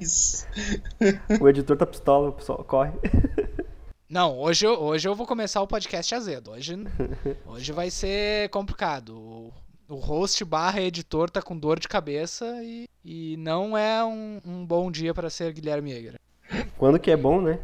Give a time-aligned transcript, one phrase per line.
[0.00, 0.46] Isso.
[1.40, 2.92] O editor tá pistola, o pessoal corre.
[4.08, 6.50] Não, hoje eu, hoje eu vou começar o podcast azedo.
[6.50, 6.76] Hoje,
[7.46, 9.16] hoje vai ser complicado.
[9.16, 9.52] O,
[9.88, 14.66] o host barra editor tá com dor de cabeça e, e não é um, um
[14.66, 16.14] bom dia para ser Guilherme Yeager.
[16.76, 17.58] Quando que é bom, né?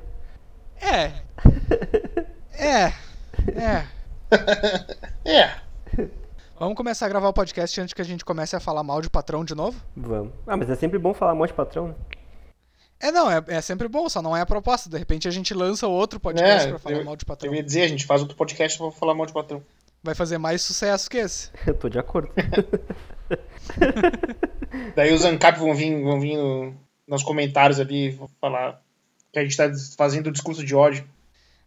[0.81, 1.13] É.
[2.59, 2.87] É.
[3.55, 3.87] É.
[5.27, 5.66] É.
[6.59, 9.11] Vamos começar a gravar o podcast antes que a gente comece a falar mal de
[9.11, 9.79] patrão de novo?
[9.96, 10.32] Vamos.
[10.46, 11.95] Ah, mas é sempre bom falar mal de patrão, né?
[12.98, 14.88] É, não, é, é sempre bom, só não é a proposta.
[14.88, 17.50] De repente a gente lança outro podcast É, pra falar eu- mal de patrão.
[17.52, 19.62] Eu ia dizer, a gente faz outro podcast pra falar mal de patrão.
[20.02, 21.50] Vai fazer mais sucesso que esse.
[21.66, 22.30] Eu tô de acordo.
[24.97, 26.75] Daí os ANCAP vão vir, vão vir no-
[27.06, 28.80] nos comentários ali vão falar
[29.30, 31.06] que a gente tá fazendo discurso de ódio.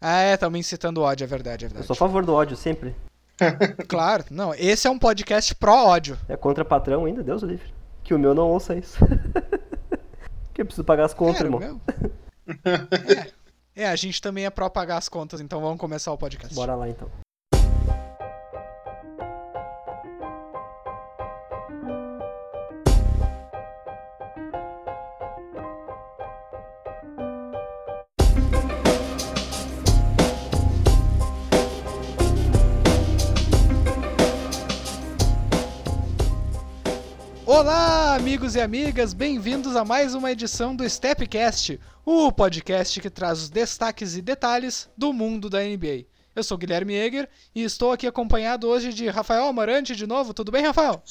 [0.01, 1.85] Ah, é, estamos incitando ódio, é verdade, é Eu verdade.
[1.87, 2.95] sou a favor do ódio, sempre.
[3.87, 6.17] Claro, não, esse é um podcast pró-ódio.
[6.27, 7.71] É contra patrão ainda, Deus o livre.
[8.03, 8.97] Que o meu não ouça isso.
[10.53, 11.59] que eu preciso pagar as contas, Cara, irmão.
[11.59, 11.81] meu.
[13.75, 13.83] É.
[13.83, 16.55] é, a gente também é pró pagar as contas, então vamos começar o podcast.
[16.55, 17.07] Bora lá então.
[37.59, 43.41] Olá, amigos e amigas, bem-vindos a mais uma edição do Stepcast, o podcast que traz
[43.41, 46.05] os destaques e detalhes do mundo da NBA.
[46.33, 50.33] Eu sou Guilherme Eger e estou aqui acompanhado hoje de Rafael Amarante de novo.
[50.33, 51.03] Tudo bem, Rafael?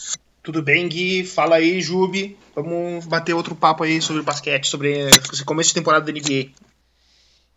[0.43, 1.23] Tudo bem, Gui?
[1.23, 2.35] Fala aí, Jubi.
[2.55, 6.49] Vamos bater outro papo aí sobre basquete, sobre esse começo de temporada da NBA.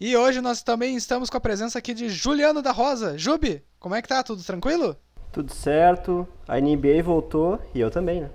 [0.02, 3.18] E hoje nós também estamos com a presença aqui de Juliano da Rosa.
[3.18, 4.22] Jubi, como é que tá?
[4.22, 4.98] Tudo tranquilo?
[5.32, 6.28] Tudo certo.
[6.46, 8.30] A NBA voltou e eu também, né?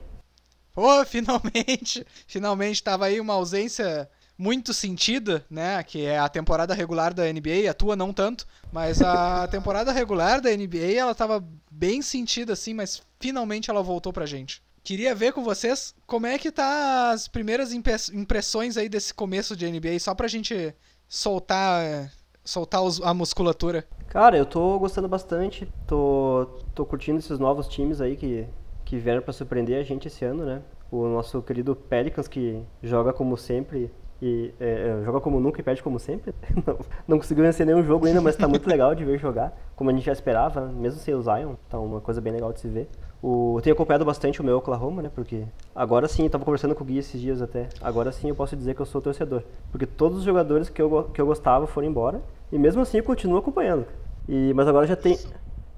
[0.77, 2.07] Pô, finalmente!
[2.29, 5.83] Finalmente tava aí uma ausência muito sentida, né?
[5.83, 10.39] Que é a temporada regular da NBA, a tua não tanto, mas a temporada regular
[10.43, 14.63] da NBA ela tava bem sentida assim, mas finalmente ela voltou pra gente.
[14.85, 19.65] Queria ver com vocês como é que tá as primeiras impressões aí desse começo de
[19.67, 20.75] NBA, só pra gente
[21.09, 22.13] soltar,
[22.45, 23.89] soltar os- a musculatura.
[24.09, 25.67] Cara, eu tô gostando bastante.
[25.87, 28.47] Tô, tô curtindo esses novos times aí que,
[28.87, 30.63] que vieram pra surpreender a gente esse ano, né?
[30.91, 33.91] O nosso querido Pelicans, que joga como sempre
[34.23, 36.33] e é, é, joga como nunca e perde como sempre.
[36.65, 39.91] Não, não conseguiu vencer nenhum jogo ainda, mas tá muito legal de ver jogar, como
[39.91, 41.55] a gente já esperava, mesmo sem o Zion.
[41.69, 42.89] Tá uma coisa bem legal de se ver.
[43.21, 45.11] O, eu tenho acompanhado bastante o meu Oklahoma, né?
[45.13, 45.45] Porque
[45.75, 47.69] agora sim, eu tava conversando com o Gui esses dias até.
[47.81, 49.43] Agora sim eu posso dizer que eu sou torcedor.
[49.71, 52.23] Porque todos os jogadores que eu, que eu gostava foram embora.
[52.53, 53.85] E mesmo assim eu continuo acompanhando.
[54.29, 55.19] E, mas agora já tem,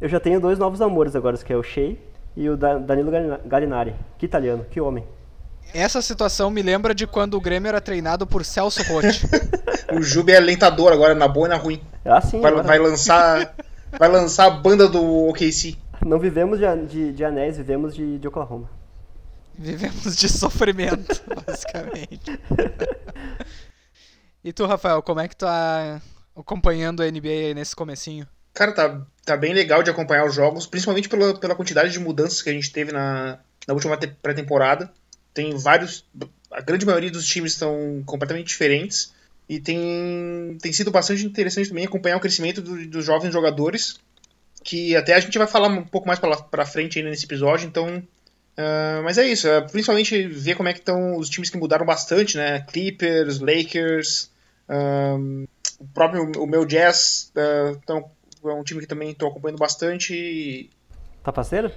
[0.00, 1.96] eu já tenho dois novos amores agora, que é o Shea
[2.40, 3.94] e o Da- Danilo Galina- Gallinari.
[4.16, 5.04] Que italiano, que homem.
[5.74, 9.26] Essa situação me lembra de quando o Grêmio era treinado por Celso Rotti.
[9.90, 11.80] O Jubi é alentador agora, na boa e na ruim.
[12.04, 12.66] É assim, Vai, agora.
[12.66, 13.54] vai lançar.
[13.98, 15.78] Vai lançar a banda do OKC.
[16.04, 18.68] não vivemos de, de, de anéis, vivemos de, de Oklahoma.
[19.58, 22.38] Vivemos de sofrimento, basicamente.
[24.44, 26.00] E tu, Rafael, como é que tu tá
[26.36, 28.26] acompanhando a NBA aí nesse comecinho?
[28.54, 32.42] Cara, tá, tá bem legal de acompanhar os jogos, principalmente pela, pela quantidade de mudanças
[32.42, 34.90] que a gente teve na, na última te- pré-temporada.
[35.32, 36.04] Tem vários.
[36.50, 39.12] A grande maioria dos times estão completamente diferentes.
[39.48, 43.96] E tem, tem sido bastante interessante também acompanhar o crescimento do- dos jovens jogadores.
[44.64, 48.02] Que até a gente vai falar um pouco mais pra frente ainda nesse episódio, então.
[48.56, 51.86] ah, mas é isso, é, principalmente ver como é que estão os times que mudaram
[51.86, 52.60] bastante, né?
[52.62, 54.30] Clippers, Lakers,
[54.68, 55.44] ahn,
[55.80, 58.10] o próprio o meu Jazz ah, tão-
[58.44, 60.14] é um time que também estou acompanhando bastante.
[60.14, 60.70] e,
[61.22, 61.70] Tá parceiro?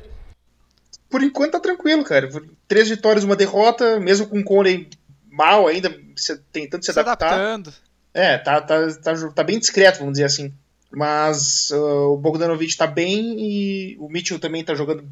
[1.10, 2.30] Por enquanto tá tranquilo, cara.
[2.68, 4.88] Três vitórias, uma derrota, mesmo com o Conley
[5.30, 7.28] mal ainda, se- tentando se, Se adaptar.
[7.34, 7.74] adaptando.
[8.14, 10.54] É, tá, tá, tá, tá bem discreto, vamos dizer assim.
[10.92, 11.78] Mas ah,
[12.10, 15.06] o Bogdanovich tá bem e o Mitchell também tá jogando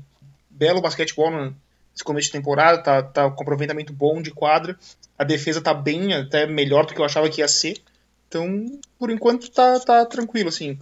[0.50, 1.56] belo basquetebol no-
[1.92, 4.78] nesse começo de temporada, tá, tá com aproveitamento bom de quadra.
[5.18, 7.78] A defesa tá bem, até melhor do que eu achava que ia ser.
[8.28, 10.78] Então, por enquanto tá, tá tranquilo, assim.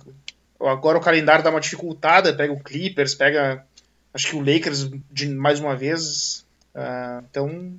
[0.59, 3.65] Agora o calendário dá uma dificultada, pega o Clippers, pega
[4.13, 6.45] acho que o Lakers de mais uma vez.
[6.73, 7.75] Ah, então,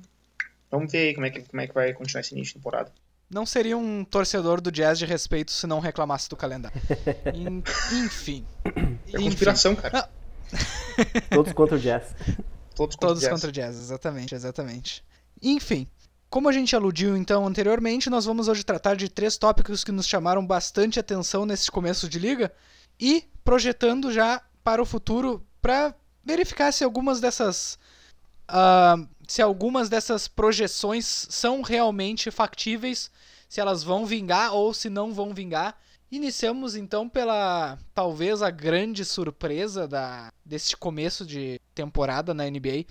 [0.71, 2.91] vamos ver aí como é, que, como é que vai continuar esse início de temporada.
[3.29, 6.81] Não seria um torcedor do Jazz de respeito se não reclamasse do calendário.
[7.33, 7.61] En-
[8.03, 8.45] Enfim.
[9.13, 10.09] É conspiração, cara.
[11.29, 12.03] Todos contra o Jazz.
[12.75, 13.29] Todos contra Todos o Jazz.
[13.31, 15.03] contra o Jazz, exatamente, exatamente.
[15.41, 15.87] Enfim,
[16.29, 20.07] como a gente aludiu então anteriormente, nós vamos hoje tratar de três tópicos que nos
[20.07, 22.53] chamaram bastante atenção nesse começo de liga
[22.99, 27.79] e projetando já para o futuro para verificar se algumas dessas
[28.49, 33.11] uh, se algumas dessas projeções são realmente factíveis,
[33.47, 35.77] se elas vão vingar ou se não vão vingar.
[36.11, 42.85] Iniciamos então pela talvez a grande surpresa da, deste começo de temporada na NBA,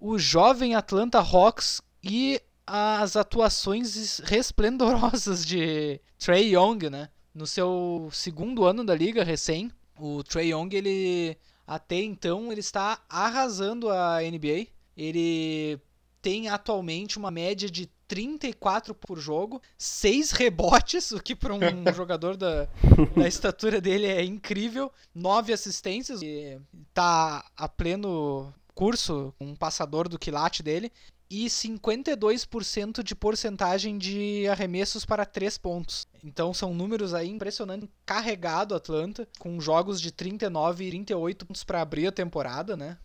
[0.00, 7.08] o jovem Atlanta Hawks e as atuações resplendorosas de Trey Young, né?
[7.34, 11.36] No seu segundo ano da liga recém, o Trey Young ele
[11.66, 14.68] até então ele está arrasando a NBA.
[14.96, 15.78] Ele
[16.22, 21.60] tem atualmente uma média de 34 por jogo, 6 rebotes, o que para um
[21.94, 22.68] jogador da,
[23.16, 26.58] da estatura dele é incrível, 9 assistências, e
[26.94, 30.92] tá a pleno curso, um passador do quilate dele,
[31.30, 36.06] e 52% de porcentagem de arremessos para 3 pontos.
[36.24, 37.88] Então são números aí impressionantes.
[38.04, 42.96] Carregado Atlanta, com jogos de 39 e 38 pontos para abrir a temporada, né?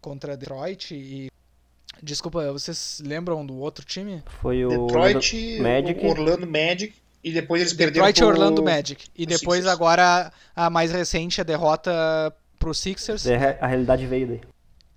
[0.00, 1.28] Contra Detroit e
[2.00, 4.22] Desculpa, vocês lembram do outro time?
[4.40, 6.06] Foi o Detroit, Orlando Magic.
[6.06, 6.94] Orlando Magic
[7.24, 9.08] e depois eles Detroit perderam Detroit Orlando Magic.
[9.16, 9.74] E depois Sixers.
[9.74, 11.90] agora a mais recente a derrota
[12.58, 13.26] pro Sixers.
[13.60, 14.40] A realidade veio daí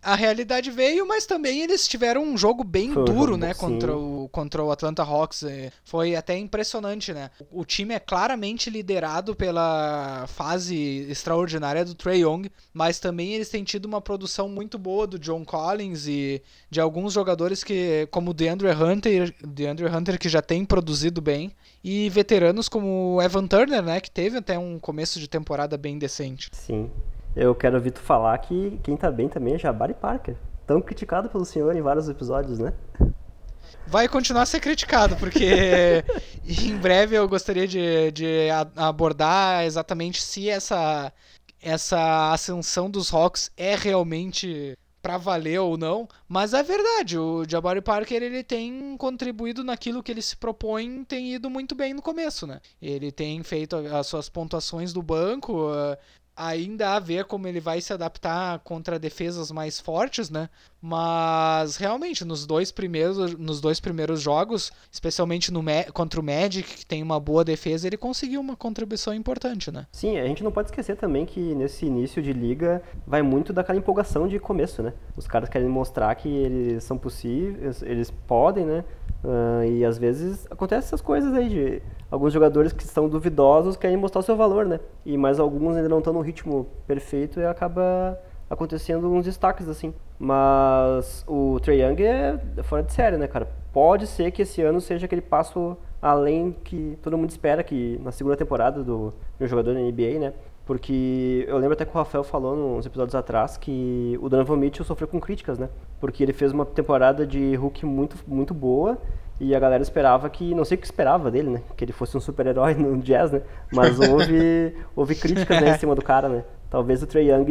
[0.01, 4.27] a realidade veio, mas também eles tiveram um jogo bem Foi duro, né, contra o,
[4.29, 5.43] contra o Atlanta Hawks.
[5.43, 7.29] É, foi até impressionante, né?
[7.51, 13.63] O time é claramente liderado pela fase extraordinária do Trey Young, mas também eles têm
[13.63, 18.33] tido uma produção muito boa do John Collins e de alguns jogadores que, como o
[18.33, 21.51] DeAndre Hunter, DeAndre Hunter que já tem produzido bem,
[21.83, 25.97] e veteranos como o Evan Turner, né, que teve até um começo de temporada bem
[25.97, 26.49] decente.
[26.51, 26.89] Sim
[27.35, 30.35] eu quero ouvir tu falar que quem tá bem também é Jabari Parker.
[30.67, 32.73] Tão criticado pelo senhor em vários episódios, né?
[33.87, 36.03] Vai continuar a ser criticado, porque
[36.45, 41.11] em breve eu gostaria de, de abordar exatamente se essa,
[41.61, 47.81] essa ascensão dos Hawks é realmente para valer ou não, mas é verdade, o Jabari
[47.81, 52.45] Parker ele tem contribuído naquilo que ele se propõe, tem ido muito bem no começo,
[52.45, 52.61] né?
[52.79, 55.71] Ele tem feito as suas pontuações do banco,
[56.41, 60.49] ainda a ver como ele vai se adaptar contra defesas mais fortes, né?
[60.81, 66.85] Mas realmente nos dois primeiros, nos dois primeiros jogos, especialmente no contra o Magic, que
[66.85, 69.85] tem uma boa defesa, ele conseguiu uma contribuição importante, né?
[69.91, 73.77] Sim, a gente não pode esquecer também que nesse início de liga vai muito daquela
[73.77, 74.93] empolgação de começo, né?
[75.15, 78.83] Os caras querem mostrar que eles são possíveis, eles podem, né?
[79.23, 83.95] Uh, e às vezes acontece essas coisas aí de alguns jogadores que são duvidosos querem
[83.95, 84.81] mostrar o seu valor, né?
[85.05, 88.19] E mais alguns ainda não estão no ritmo perfeito e acaba
[88.49, 89.93] acontecendo uns destaques assim.
[90.19, 93.47] Mas o Trae Young é fora de série, né, cara?
[93.71, 98.11] Pode ser que esse ano seja aquele passo além que todo mundo espera que na
[98.11, 100.33] segunda temporada do, um jogador da NBA, né?
[100.65, 104.85] Porque eu lembro até que o Rafael falou nos episódios atrás que o Donovan Mitchell
[104.85, 105.69] sofreu com críticas, né?
[105.99, 108.97] Porque ele fez uma temporada de Hulk muito, muito boa
[109.43, 111.63] e a galera esperava que, não sei o que esperava dele, né?
[111.75, 113.41] Que ele fosse um super-herói no jazz, né?
[113.73, 116.43] Mas houve, houve críticas né, em cima do cara, né?
[116.69, 117.47] Talvez o Trey Young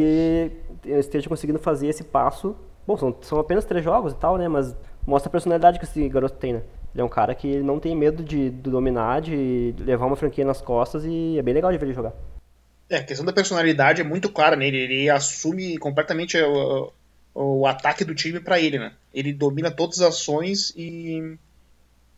[0.85, 2.55] esteja conseguindo fazer esse passo.
[2.87, 4.47] Bom, são, são apenas três jogos e tal, né?
[4.47, 4.73] Mas
[5.05, 6.61] mostra a personalidade que esse garoto tem, né?
[6.93, 10.45] Ele é um cara que não tem medo de, de dominar, de levar uma franquia
[10.45, 12.13] nas costas e é bem legal de ver ele jogar.
[12.89, 14.77] É, a questão da personalidade é muito clara nele.
[14.77, 16.93] Ele assume completamente o,
[17.35, 18.93] o ataque do time para ele, né?
[19.13, 21.37] Ele domina todas as ações e,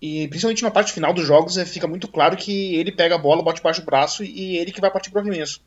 [0.06, 3.18] e principalmente na parte final dos jogos é, fica muito claro que ele pega a
[3.18, 5.62] bola, bate baixo do braço e ele que vai partir pro arremesso.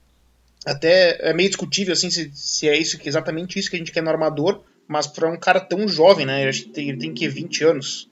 [0.67, 4.03] Até é meio discutível assim se, se é isso, exatamente isso que a gente quer
[4.03, 6.43] no armador, mas para um cara tão jovem, né?
[6.43, 8.11] Ele tem, ele tem que 20 anos.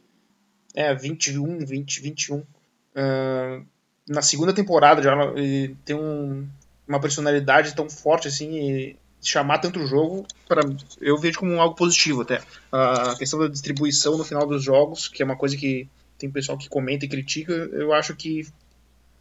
[0.75, 2.37] É, 21, 20, 21.
[2.38, 3.66] Uh,
[4.09, 6.49] na segunda temporada já ele tem um,
[6.88, 10.62] uma personalidade tão forte assim e chamar tanto o jogo, para
[11.02, 12.40] eu vejo como algo positivo até.
[12.73, 15.87] A questão da distribuição no final dos jogos, que é uma coisa que
[16.18, 18.47] tem pessoal que comenta e critica, eu acho que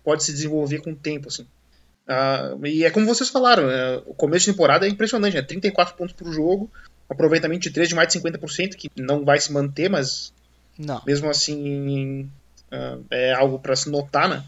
[0.03, 1.43] pode se desenvolver com o tempo, assim.
[2.07, 5.41] Uh, e é como vocês falaram, uh, o começo de temporada é impressionante, né?
[5.41, 6.69] 34 pontos por jogo,
[7.09, 10.33] aproveitamento de 3 de mais de 50%, que não vai se manter, mas
[10.77, 11.01] não.
[11.05, 12.29] mesmo assim
[12.71, 14.43] uh, é algo para se notar, né?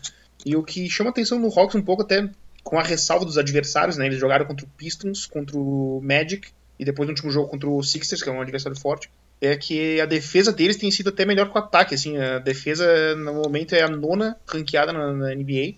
[0.46, 2.30] E o que chama atenção no Hawks um pouco até
[2.64, 4.06] com a ressalva dos adversários, né?
[4.06, 7.82] Eles jogaram contra o Pistons, contra o Magic e depois no último jogo contra o
[7.82, 9.10] Sixers, que é um adversário forte.
[9.42, 11.96] É que a defesa deles tem sido até melhor que o ataque.
[11.96, 15.75] Assim, a defesa no momento é a nona ranqueada na, na NBA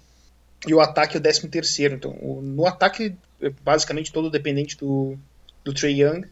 [0.68, 1.96] e o ataque é o décimo terceiro.
[1.96, 5.18] Então, o, no ataque é basicamente todo dependente do,
[5.64, 6.26] do Trey Young.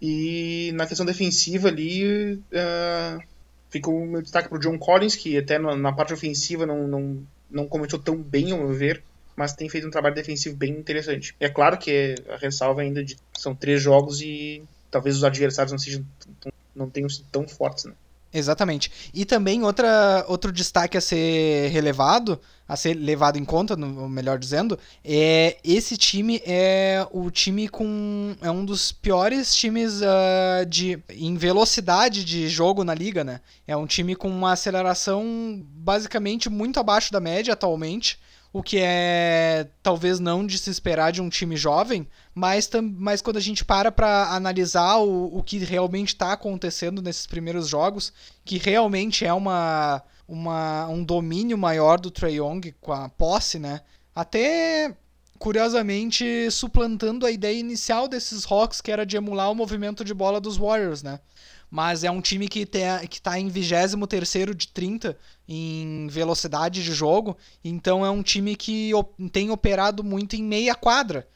[0.00, 3.22] E na questão defensiva ali, uh,
[3.70, 6.86] fica o meu destaque para o John Collins, que até na, na parte ofensiva não,
[6.86, 9.02] não, não começou tão bem, ao meu ver
[9.36, 11.36] mas tem feito um trabalho defensivo bem interessante.
[11.38, 15.78] É claro que a ressalva ainda de são três jogos e talvez os adversários não
[15.78, 16.04] sejam
[16.76, 17.94] não tenham sido tão fortes, né?
[18.32, 18.90] Exatamente.
[19.14, 24.38] E também outra, outro destaque a ser relevado, a ser levado em conta, no, melhor
[24.38, 31.02] dizendo, é esse time é o time com é um dos piores times uh, de
[31.10, 33.40] em velocidade de jogo na liga, né?
[33.66, 38.18] É um time com uma aceleração basicamente muito abaixo da média atualmente
[38.56, 43.36] o que é talvez não de se esperar de um time jovem, mas, mas quando
[43.36, 48.14] a gente para para analisar o, o que realmente está acontecendo nesses primeiros jogos,
[48.46, 53.82] que realmente é uma, uma, um domínio maior do Trae Young com a posse, né?
[54.14, 54.96] Até
[55.38, 60.40] curiosamente suplantando a ideia inicial desses Hawks, que era de emular o movimento de bola
[60.40, 61.20] dos Warriors, né?
[61.76, 63.96] Mas é um time que está em 23
[64.56, 65.14] de 30
[65.46, 68.92] em velocidade de jogo, então é um time que
[69.30, 71.28] tem operado muito em meia quadra,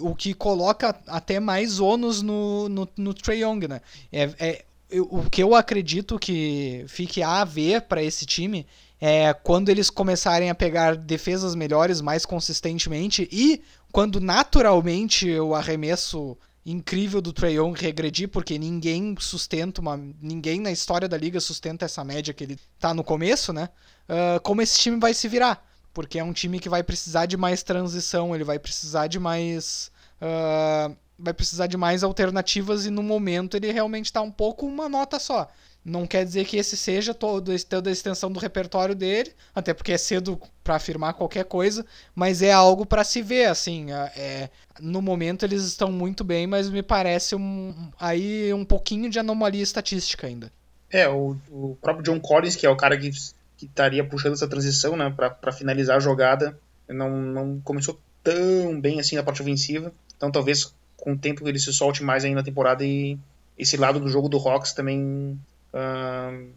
[0.00, 3.82] o que coloca até mais ônus no, no, no Trae Young, né?
[4.10, 4.64] É, é,
[4.98, 8.66] o que eu acredito que fique a ver para esse time
[8.98, 16.38] é quando eles começarem a pegar defesas melhores mais consistentemente e quando naturalmente o arremesso
[16.64, 19.96] incrível do Trae Young regredir, porque ninguém sustenta uma.
[20.20, 23.68] Ninguém na história da liga sustenta essa média que ele tá no começo, né?
[24.08, 25.66] Uh, como esse time vai se virar.
[25.92, 29.90] Porque é um time que vai precisar de mais transição, ele vai precisar de mais.
[30.20, 34.88] Uh, vai precisar de mais alternativas e no momento ele realmente está um pouco uma
[34.88, 35.48] nota só.
[35.84, 39.92] Não quer dizer que esse seja todo, toda a extensão do repertório dele, até porque
[39.92, 41.84] é cedo para afirmar qualquer coisa,
[42.14, 44.48] mas é algo para se ver, assim, é,
[44.80, 49.62] no momento eles estão muito bem, mas me parece um, aí um pouquinho de anomalia
[49.62, 50.52] estatística ainda.
[50.88, 53.10] É, o, o próprio John Collins, que é o cara que,
[53.56, 56.56] que estaria puxando essa transição, né, para finalizar a jogada,
[56.88, 61.58] não, não começou tão bem assim na parte ofensiva, então talvez com o tempo ele
[61.58, 63.18] se solte mais ainda na temporada e
[63.58, 65.38] esse lado do jogo do Hawks também
[65.74, 66.48] uh,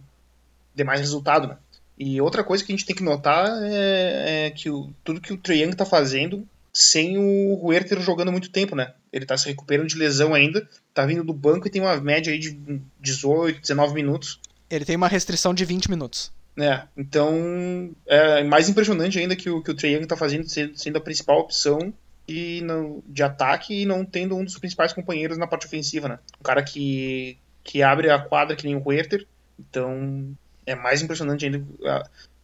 [0.73, 1.57] dê mais resultado, né?
[1.97, 5.33] E outra coisa que a gente tem que notar é, é que o, tudo que
[5.33, 8.93] o Trae Young tá fazendo sem o Huerter jogando muito tempo, né?
[9.11, 12.33] Ele tá se recuperando de lesão ainda, tá vindo do banco e tem uma média
[12.33, 12.59] aí de
[12.99, 14.41] 18, 19 minutos.
[14.69, 16.33] Ele tem uma restrição de 20 minutos.
[16.57, 20.97] É, então é mais impressionante ainda que o que o Trae Young tá fazendo sendo
[20.97, 21.93] a principal opção
[22.27, 26.19] e no, de ataque e não tendo um dos principais companheiros na parte ofensiva, né?
[26.39, 29.27] Um cara que que abre a quadra que nem o Werther.
[29.59, 30.33] Então
[30.65, 31.65] é mais impressionante ainda.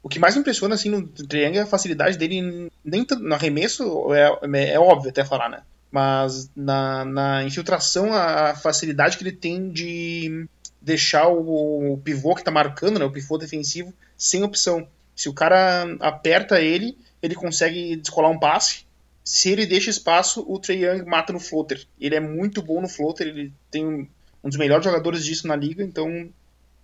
[0.03, 4.13] O que mais me impressiona assim, no Triângulo é a facilidade dele, nem no arremesso,
[4.13, 5.61] é, é óbvio até falar, né?
[5.91, 10.47] Mas na, na infiltração, a facilidade que ele tem de
[10.81, 14.87] deixar o, o pivô que está marcando, né, o pivô defensivo, sem opção.
[15.15, 18.85] Se o cara aperta ele, ele consegue descolar um passe.
[19.23, 21.85] Se ele deixa espaço, o Trey Young mata no floater.
[21.99, 24.09] Ele é muito bom no floater, ele tem
[24.43, 26.29] um dos melhores jogadores disso na liga, então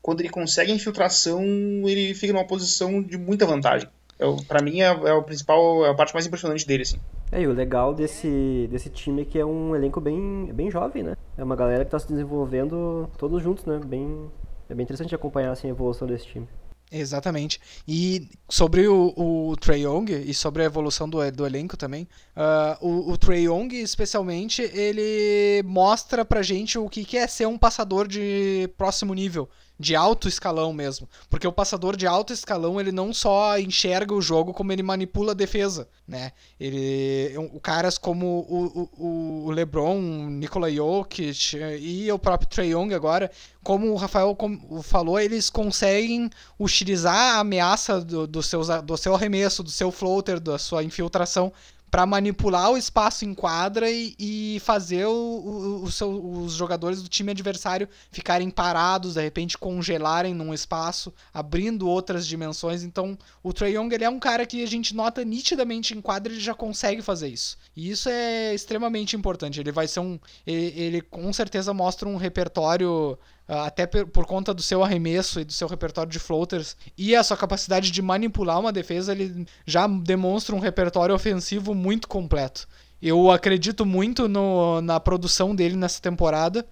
[0.02, 1.44] quando ele consegue a infiltração,
[1.86, 3.90] ele fica numa posição de muita vantagem.
[4.20, 6.98] É, para mim é, é, o principal, é a parte mais impressionante dele, assim.
[7.32, 11.04] É, e o legal desse, desse time é que é um elenco bem, bem jovem,
[11.04, 11.16] né?
[11.38, 13.80] É uma galera que está se desenvolvendo todos juntos, né?
[13.86, 14.30] Bem,
[14.70, 16.48] é bem interessante acompanhar assim, a evolução desse time.
[16.90, 17.60] Exatamente.
[17.86, 22.88] E sobre o, o Trae Young e sobre a evolução do, do elenco também, uh,
[22.88, 27.58] o, o Trae Young, especialmente, ele mostra pra gente o que, que é ser um
[27.58, 31.08] passador de próximo nível de alto escalão mesmo.
[31.30, 35.32] Porque o passador de alto escalão, ele não só enxerga o jogo, como ele manipula
[35.32, 36.32] a defesa, né?
[36.60, 42.94] Ele, o caras como o, o, o LeBron, Nikola Jokic e o próprio Trae Young
[42.94, 43.32] agora,
[43.64, 44.36] como o Rafael
[44.84, 46.30] falou, eles conseguem
[46.60, 51.52] utilizar a ameaça do, do, seus, do seu arremesso, do seu floater, da sua infiltração
[51.90, 57.02] para manipular o espaço em quadra e, e fazer o, o, o seu, os jogadores
[57.02, 62.84] do time adversário ficarem parados, de repente congelarem num espaço, abrindo outras dimensões.
[62.84, 66.32] Então, o Trae Young ele é um cara que a gente nota nitidamente em quadra,
[66.32, 67.58] ele já consegue fazer isso.
[67.76, 69.60] E isso é extremamente importante.
[69.60, 70.20] Ele vai ser um.
[70.46, 73.18] Ele, ele com certeza mostra um repertório
[73.48, 77.38] até por conta do seu arremesso e do seu repertório de floaters e a sua
[77.38, 82.68] capacidade de manipular uma defesa, ele já demonstra um repertório ofensivo muito completo.
[83.02, 86.68] Eu acredito muito no, na produção dele nessa temporada,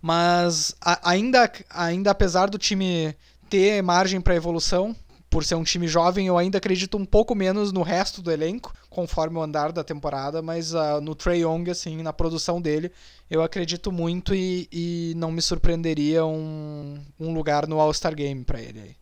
[0.00, 3.14] mas a, ainda, ainda apesar do time
[3.48, 4.96] ter margem para evolução,
[5.32, 8.74] por ser um time jovem, eu ainda acredito um pouco menos no resto do elenco,
[8.90, 12.92] conforme o andar da temporada, mas uh, no Trey Young, assim, na produção dele,
[13.30, 18.60] eu acredito muito e, e não me surpreenderia um, um lugar no All-Star Game para
[18.60, 18.94] ele.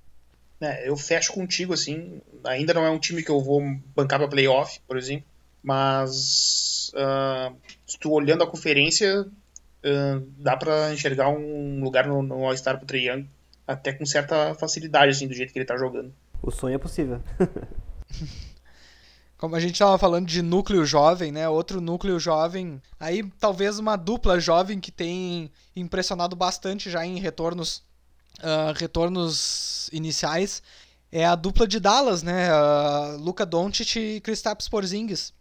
[0.60, 3.60] É, eu fecho contigo, assim, ainda não é um time que eu vou
[3.96, 5.26] bancar para playoff, por exemplo,
[5.60, 7.52] mas uh,
[7.84, 13.08] estou olhando a conferência, uh, dá para enxergar um lugar no, no All-Star pro Trae
[13.08, 13.26] Young
[13.70, 16.12] até com certa facilidade, assim, do jeito que ele tá jogando.
[16.42, 17.22] O sonho é possível.
[19.38, 21.48] Como a gente estava falando de núcleo jovem, né?
[21.48, 27.82] Outro núcleo jovem, aí talvez uma dupla jovem que tem impressionado bastante já em retornos,
[28.40, 30.62] uh, retornos iniciais,
[31.10, 32.50] é a dupla de Dallas, né?
[32.52, 35.32] Uh, Luka Doncic e Kristaps Porzingis.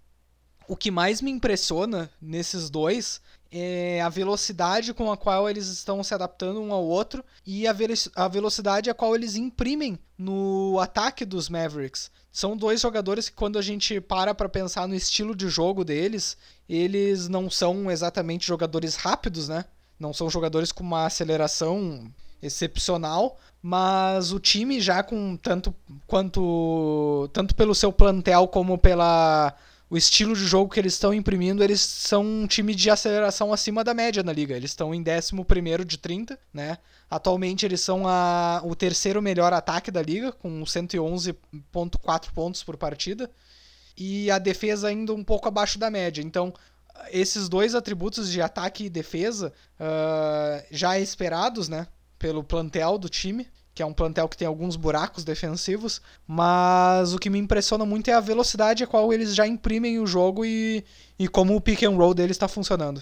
[0.68, 3.20] O que mais me impressiona nesses dois
[3.52, 7.74] é a velocidade com a qual eles estão se adaptando um ao outro e a,
[7.74, 12.12] ve a velocidade a qual eles imprimem no ataque dos Mavericks.
[12.32, 16.38] São dois jogadores que, quando a gente para para pensar no estilo de jogo deles,
[16.68, 19.66] eles não são exatamente jogadores rápidos, né?
[20.00, 25.76] Não são jogadores com uma aceleração excepcional, mas o time já com tanto
[26.08, 29.54] quanto tanto pelo seu plantel como pela
[29.90, 33.84] o estilo de jogo que eles estão imprimindo, eles são um time de aceleração acima
[33.84, 34.56] da média na liga.
[34.56, 36.78] Eles estão em 11 de 30, né?
[37.10, 43.32] Atualmente eles são a, o terceiro melhor ataque da liga, com 111,4 pontos por partida.
[43.98, 46.22] E a defesa ainda um pouco abaixo da média.
[46.22, 46.54] Então,
[47.12, 51.88] esses dois atributos de ataque e defesa uh, já esperados, né?
[52.20, 53.48] Pelo plantel do time
[53.80, 58.10] que é um plantel que tem alguns buracos defensivos, mas o que me impressiona muito
[58.10, 60.84] é a velocidade a qual eles já imprimem o jogo e,
[61.18, 63.02] e como o pick and roll deles está funcionando.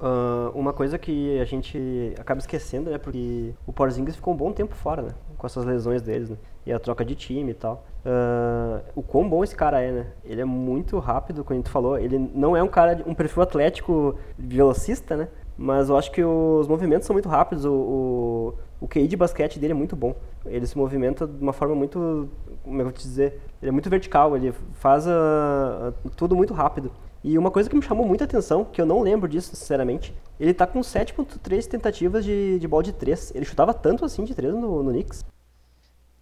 [0.00, 4.52] Uh, uma coisa que a gente acaba esquecendo, né, porque o Porzingis ficou um bom
[4.52, 7.84] tempo fora, né, com essas lesões deles, né, e a troca de time e tal.
[8.06, 10.06] Uh, o quão bom esse cara é, né?
[10.24, 11.98] Ele é muito rápido, como a gente falou.
[11.98, 15.28] Ele não é um cara, um perfil atlético velocista, né?
[15.58, 17.66] Mas eu acho que os movimentos são muito rápidos.
[17.66, 20.14] O, o, o QI de basquete dele é muito bom.
[20.46, 22.28] Ele se movimenta de uma forma muito.
[22.62, 23.40] Como é eu vou te dizer?
[23.60, 26.90] Ele é muito vertical, ele faz uh, tudo muito rápido.
[27.22, 30.54] E uma coisa que me chamou muita atenção, que eu não lembro disso, sinceramente, ele
[30.54, 33.32] tá com 7.3 tentativas de, de bola de 3.
[33.34, 35.22] Ele chutava tanto assim de 3 no, no Knicks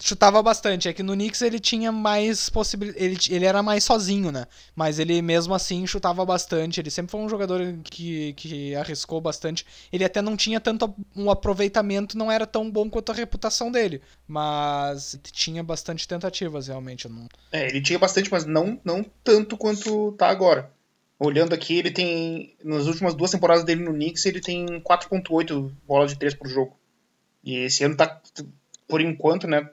[0.00, 0.88] chutava bastante.
[0.88, 3.04] É que no Knicks ele tinha mais possibilidade.
[3.04, 4.46] Ele, ele era mais sozinho, né?
[4.74, 6.80] Mas ele mesmo assim chutava bastante.
[6.80, 9.66] Ele sempre foi um jogador que, que arriscou bastante.
[9.92, 14.00] Ele até não tinha tanto um aproveitamento, não era tão bom quanto a reputação dele.
[14.26, 17.08] Mas tinha bastante tentativas, realmente.
[17.08, 17.28] Não...
[17.52, 20.70] É, ele tinha bastante, mas não, não tanto quanto tá agora.
[21.18, 22.54] Olhando aqui, ele tem.
[22.62, 26.76] Nas últimas duas temporadas dele no Knicks, ele tem 4,8 bola de 3 por jogo.
[27.42, 28.20] E esse ano tá,
[28.86, 29.68] por enquanto, né?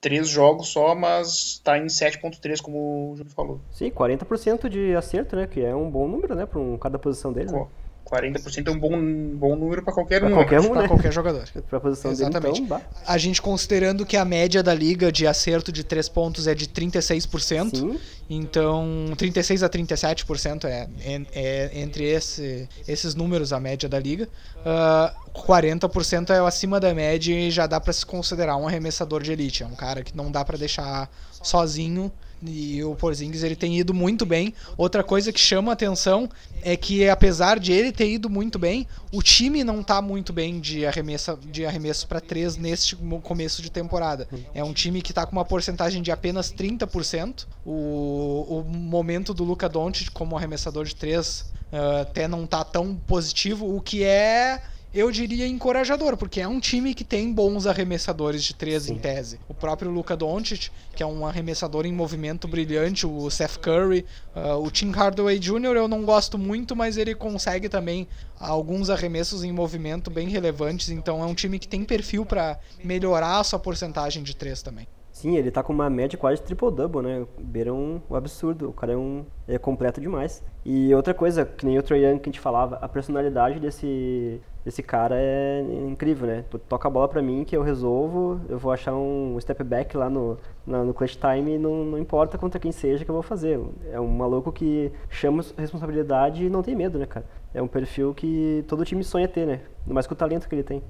[0.00, 3.60] Três jogos só, mas tá em 7.3, como o Júlio falou.
[3.70, 5.46] Sim, 40% de acerto, né?
[5.46, 6.46] Que é um bom número, né?
[6.46, 7.52] Para um, cada posição dele.
[7.52, 7.66] Né?
[8.10, 10.34] 40% é um bom, bom número para qualquer pra um.
[10.34, 10.88] Qualquer um, né?
[10.88, 11.44] qualquer jogador.
[11.70, 12.54] Pra posição Exatamente.
[12.54, 16.48] dele, então, A gente considerando que a média da liga de acerto de 3 pontos
[16.48, 17.76] é de 36%.
[17.76, 18.00] Sim.
[18.28, 24.28] Então, 36 a 37% é, é, é entre esse, esses números a média da liga.
[24.58, 29.32] Uh, 40% é acima da média e já dá para se considerar um arremessador de
[29.32, 29.62] elite.
[29.62, 31.08] É um cara que não dá para deixar
[31.42, 32.10] sozinho
[32.42, 34.54] e o Porzingis ele tem ido muito bem.
[34.76, 36.28] Outra coisa que chama atenção
[36.62, 40.60] é que apesar de ele ter ido muito bem, o time não está muito bem
[40.60, 44.28] de arremesso de arremesso para três neste começo de temporada.
[44.54, 47.46] É um time que está com uma porcentagem de apenas 30%.
[47.64, 52.94] O, o momento do Luca Doncic como arremessador de três uh, até não está tão
[52.94, 58.42] positivo, o que é eu diria encorajador, porque é um time que tem bons arremessadores
[58.42, 58.94] de três Sim.
[58.94, 59.38] em tese.
[59.48, 64.56] O próprio Luka Doncic, que é um arremessador em movimento brilhante, o Seth Curry, uh,
[64.56, 65.76] o Tim Hardaway Jr.
[65.76, 71.22] eu não gosto muito, mas ele consegue também alguns arremessos em movimento bem relevantes, então
[71.22, 74.88] é um time que tem perfil para melhorar a sua porcentagem de três também.
[75.20, 77.26] Sim, ele tá com uma média quase triple-double, né?
[77.38, 78.70] Beira um, um, absurdo.
[78.70, 80.42] O cara é, um, é completo demais.
[80.64, 84.40] E outra coisa, que nem o Troy Young que a gente falava, a personalidade desse,
[84.64, 86.44] desse cara é incrível, né?
[86.68, 90.10] Toca a bola pra mim que eu resolvo, eu vou achar um step back lá
[90.10, 93.60] no, na, no clutch time não, não importa contra quem seja que eu vou fazer.
[93.90, 97.24] É um maluco que chama responsabilidade e não tem medo, né, cara?
[97.54, 99.60] É um perfil que todo time sonha ter, né?
[99.86, 100.82] Mais com o talento que ele tem.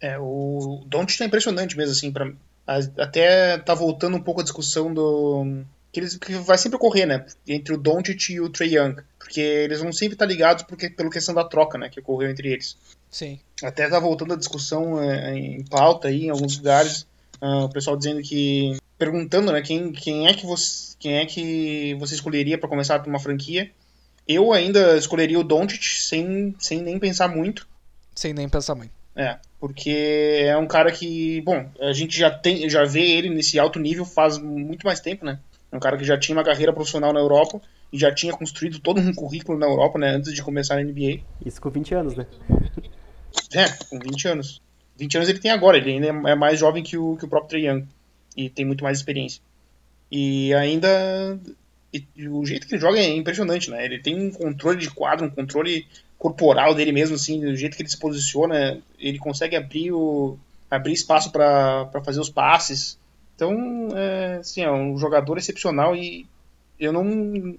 [0.00, 2.32] É, o Don't tá impressionante mesmo, assim, pra,
[2.98, 5.64] até tá voltando um pouco a discussão do.
[5.92, 7.26] Que, eles, que vai sempre ocorrer, né?
[7.46, 8.96] Entre o Doncic e o Trey Young.
[9.18, 11.88] Porque eles vão sempre estar ligados porque, pela questão da troca, né?
[11.88, 12.76] Que ocorreu entre eles.
[13.10, 13.40] Sim.
[13.62, 17.06] Até tá voltando a discussão é, em pauta aí, em alguns lugares.
[17.40, 18.76] Uh, o pessoal dizendo que.
[18.96, 19.62] Perguntando, né?
[19.62, 23.70] Quem, quem, é, que você, quem é que você escolheria para começar uma franquia.
[24.28, 27.66] Eu ainda escolheria o Doncic sem, sem nem pensar muito.
[28.14, 28.92] Sem nem pensar muito.
[29.16, 33.58] É, porque é um cara que, bom, a gente já tem, já vê ele nesse
[33.58, 35.40] alto nível faz muito mais tempo, né?
[35.72, 37.60] Um cara que já tinha uma carreira profissional na Europa
[37.92, 41.20] e já tinha construído todo um currículo na Europa, né, antes de começar a NBA.
[41.44, 42.26] Isso com 20 anos, né?
[43.52, 44.62] É, com 20 anos.
[44.96, 47.50] 20 anos ele tem agora, ele ainda é mais jovem que o, que o próprio
[47.50, 47.86] Trae Young
[48.36, 49.42] e tem muito mais experiência.
[50.10, 51.38] E ainda
[51.92, 53.84] e, e o jeito que ele joga é impressionante, né?
[53.84, 55.86] Ele tem um controle de quadro, um controle
[56.18, 60.38] corporal dele mesmo, assim, do jeito que ele se posiciona, ele consegue abrir o
[60.70, 62.98] abrir espaço para fazer os passes.
[63.40, 66.26] Então, é, assim, é um jogador excepcional e
[66.78, 67.56] eu não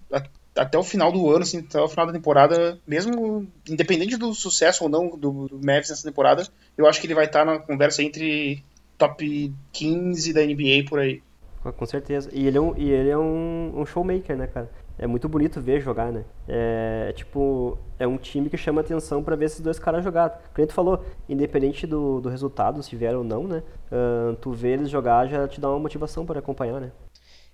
[0.55, 4.83] até o final do ano, assim, até o final da temporada, mesmo independente do sucesso
[4.83, 8.03] ou não do, do Mavis nessa temporada, eu acho que ele vai estar na conversa
[8.03, 8.63] entre
[8.95, 11.23] top 15 da NBA por aí.
[11.63, 12.29] Com certeza.
[12.31, 14.69] E ele é um, e ele é um, um showmaker, né, cara?
[15.01, 16.23] É muito bonito ver jogar, né?
[16.47, 20.43] É, é tipo, é um time que chama atenção para ver esses dois caras jogar.
[20.53, 23.63] Como tu falou, independente do, do resultado, se vier ou não, né?
[23.91, 26.91] Uh, tu vê eles jogar já te dá uma motivação para acompanhar, né?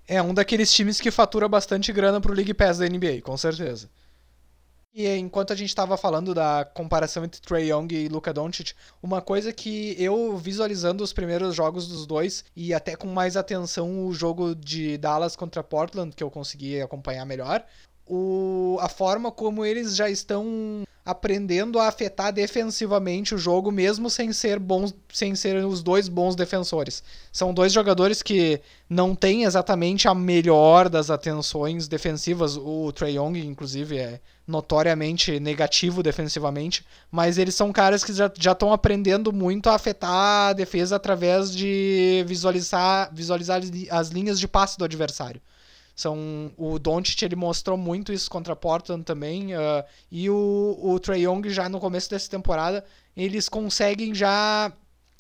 [0.06, 3.90] É um daqueles times que fatura bastante grana pro League Pass da NBA, com certeza.
[5.00, 9.22] E enquanto a gente estava falando da comparação entre Trey Young e Luka Doncic, uma
[9.22, 14.12] coisa que eu visualizando os primeiros jogos dos dois e até com mais atenção o
[14.12, 17.64] jogo de Dallas contra Portland, que eu consegui acompanhar melhor,
[18.10, 24.34] o, a forma como eles já estão aprendendo a afetar defensivamente o jogo, mesmo sem
[24.34, 27.02] ser bons, sem ser os dois bons defensores.
[27.32, 32.58] São dois jogadores que não têm exatamente a melhor das atenções defensivas.
[32.58, 38.74] O Trey Young, inclusive, é notoriamente negativo defensivamente, mas eles são caras que já estão
[38.74, 44.84] aprendendo muito a afetar a defesa através de visualizar, visualizar as linhas de passe do
[44.84, 45.42] adversário.
[45.98, 51.24] São, o Doncic ele mostrou muito isso contra Portland também uh, e o, o Trae
[51.24, 54.72] Young já no começo dessa temporada eles conseguem já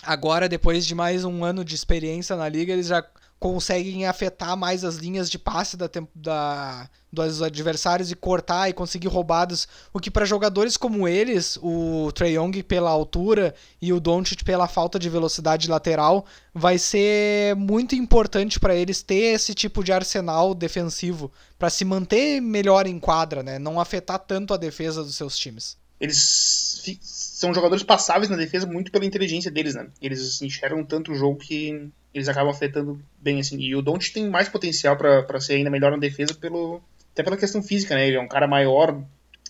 [0.04, 3.04] agora depois de mais um ano de experiência na liga eles já
[3.40, 9.08] conseguem afetar mais as linhas de passe da, da, dos adversários e cortar e conseguir
[9.08, 9.68] roubadas.
[9.94, 14.68] O que para jogadores como eles, o Trae Young pela altura e o Doncic pela
[14.68, 20.56] falta de velocidade lateral, vai ser muito importante para eles ter esse tipo de arsenal
[20.56, 23.60] defensivo para se manter melhor em quadra, né?
[23.60, 25.78] Não afetar tanto a defesa dos seus times.
[26.00, 29.88] Eles são jogadores passáveis na defesa muito pela inteligência deles, né?
[30.02, 33.60] Eles enxergam tanto o jogo que eles acabam afetando bem, assim.
[33.60, 36.82] E o Don't tem mais potencial para ser ainda melhor na defesa, pelo,
[37.14, 38.08] até pela questão física, né?
[38.08, 39.00] Ele é um cara maior,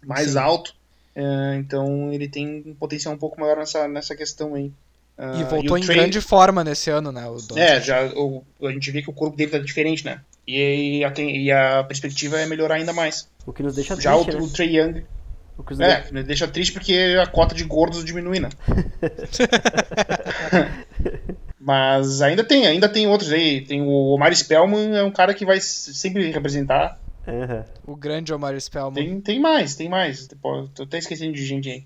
[0.05, 0.39] mais Sim.
[0.39, 0.75] alto,
[1.15, 4.71] é, então ele tem um potencial um pouco maior nessa, nessa questão aí.
[5.17, 5.97] Uh, e voltou e em Trey...
[5.97, 7.27] grande forma nesse ano, né?
[7.27, 10.21] O é, já o, a gente vê que o corpo dele tá diferente, né?
[10.45, 13.27] E, e, a, e a perspectiva é melhorar ainda mais.
[13.45, 14.45] O que nos deixa já triste, o, né?
[14.45, 15.03] o Trey Young.
[15.57, 18.49] O é, nos deixa triste porque a cota de gordos diminui, né?
[21.67, 23.59] Mas ainda tem, ainda tem outros aí.
[23.59, 26.97] Tem o Omar Spellman, é um cara que vai sempre representar.
[27.27, 27.93] Uhum.
[27.93, 28.93] O grande Omar Spellman.
[28.93, 30.29] Tem, tem mais, tem mais.
[30.73, 31.83] tô até esquecendo de gente aí.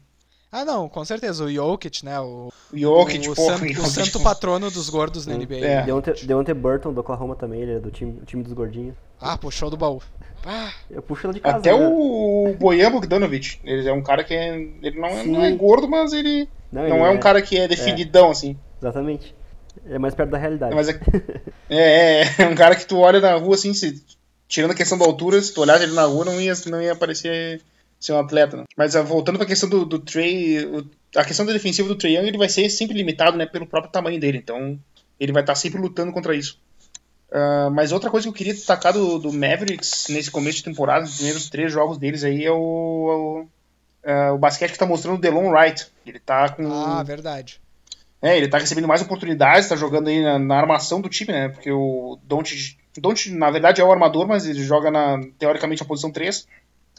[0.52, 1.46] Ah, não, com certeza.
[1.46, 2.20] O Jokic, né?
[2.20, 5.66] O, o Jokic, o, pô, san, o santo patrono dos gordos na NBA.
[5.66, 5.82] É.
[5.82, 8.94] Deontay, Deontay Burton do Oklahoma também, ele é do time, time dos gordinhos.
[9.20, 10.00] Ah, puxou do baú.
[10.46, 10.72] Ah.
[10.92, 11.58] Eu puxo ele de casa.
[11.58, 11.88] Até né?
[11.92, 13.58] o Bojan Bogdanovic.
[13.64, 16.88] Ele é um cara que é, ele não, é, não é gordo, mas ele não,
[16.88, 18.32] não ele é, um é, cara que é definidão, é.
[18.32, 18.56] assim.
[18.80, 19.41] Exatamente.
[19.86, 20.76] É mais perto da realidade.
[20.76, 21.00] Mas é,
[21.70, 24.04] é, é, um cara que tu olha na rua assim, se,
[24.48, 26.96] tirando a questão da altura, se tu olhar ele na rua, não ia, não ia
[26.96, 27.62] parecer
[28.00, 28.58] ser um atleta.
[28.58, 28.64] Né?
[28.76, 32.18] Mas uh, voltando pra questão do, do Trey, o, a questão da defensiva do Trey
[32.18, 34.40] Young, ele vai ser sempre limitado né, pelo próprio tamanho dele.
[34.40, 34.80] Então
[35.20, 36.60] ele vai estar sempre lutando contra isso.
[37.30, 41.06] Uh, mas outra coisa que eu queria destacar do, do, Mavericks nesse começo de temporada,
[41.06, 45.16] os primeiros três jogos deles aí, é o, o, uh, o basquete que está mostrando
[45.16, 45.88] o Delon Wright.
[46.06, 46.70] Ele tá com.
[46.70, 47.62] Ah, verdade.
[48.22, 51.50] É, ele tá recebendo mais oportunidades, tá jogando aí na, na armação do time, né?
[51.50, 55.88] Porque o Don't, Don't, na verdade, é o armador, mas ele joga na, teoricamente, na
[55.88, 56.48] posição 3.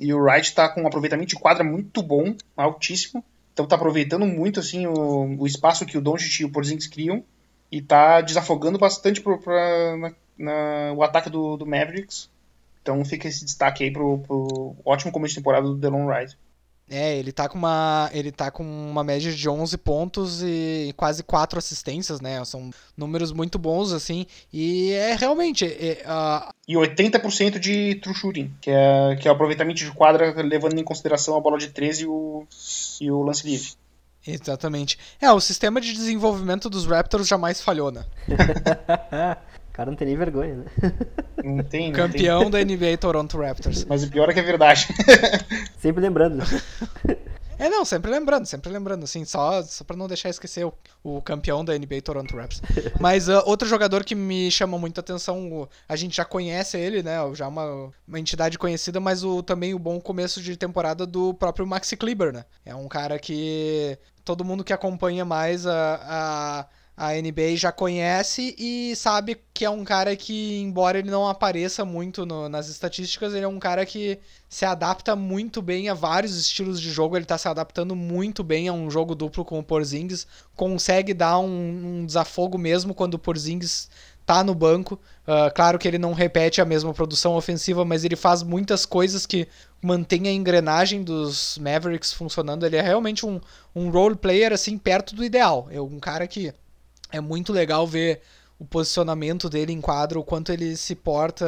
[0.00, 3.24] E o Wright tá com um aproveitamento de quadra muito bom, altíssimo.
[3.52, 7.22] Então tá aproveitando muito, assim, o, o espaço que o Doncic e o Porzingis criam.
[7.70, 12.30] E tá desafogando bastante pro, pra, na, na, o ataque do, do, Mavericks.
[12.82, 16.36] Então fica esse destaque aí pro, pro ótimo começo de temporada do Delon Wright.
[16.88, 21.22] É, ele tá com uma, ele tá com uma média de 11 pontos e quase
[21.22, 22.44] 4 assistências, né?
[22.44, 24.26] São números muito bons, assim.
[24.52, 25.64] E é realmente.
[25.64, 26.52] É, uh...
[26.68, 30.84] E 80% de true shooting, que é, que é o aproveitamento de quadra levando em
[30.84, 32.46] consideração a bola de 13 e o,
[33.00, 33.70] e o lance livre.
[34.26, 34.98] Exatamente.
[35.20, 38.04] É, o sistema de desenvolvimento dos Raptors jamais falhou, né?
[39.72, 40.64] O cara não tem nem vergonha, né?
[41.42, 42.50] Não tem, não Campeão tem.
[42.50, 43.86] da NBA Toronto Raptors.
[43.86, 44.86] Mas o pior é que é verdade.
[45.80, 46.44] Sempre lembrando.
[47.58, 51.22] É, não, sempre lembrando, sempre lembrando, assim, só, só pra não deixar esquecer o, o
[51.22, 52.60] campeão da NBA Toronto Raptors.
[52.98, 57.18] Mas uh, outro jogador que me chama muita atenção, a gente já conhece ele, né,
[57.34, 61.66] já uma, uma entidade conhecida, mas o, também o bom começo de temporada do próprio
[61.66, 62.44] Maxi Kleber, né?
[62.64, 68.54] É um cara que todo mundo que acompanha mais a, a a NBA já conhece
[68.58, 73.32] e sabe que é um cara que, embora ele não apareça muito no, nas estatísticas,
[73.32, 77.16] ele é um cara que se adapta muito bem a vários estilos de jogo.
[77.16, 81.38] Ele está se adaptando muito bem a um jogo duplo com o Porzingis, consegue dar
[81.38, 83.88] um, um desafogo mesmo quando o Porzingis
[84.26, 85.00] tá no banco.
[85.22, 89.24] Uh, claro que ele não repete a mesma produção ofensiva, mas ele faz muitas coisas
[89.24, 89.48] que
[89.80, 92.66] mantém a engrenagem dos Mavericks funcionando.
[92.66, 93.40] Ele é realmente um,
[93.74, 95.68] um role player assim perto do ideal.
[95.70, 96.52] É um cara que
[97.12, 98.20] é muito legal ver
[98.62, 101.44] o posicionamento dele em quadra, o quanto ele se porta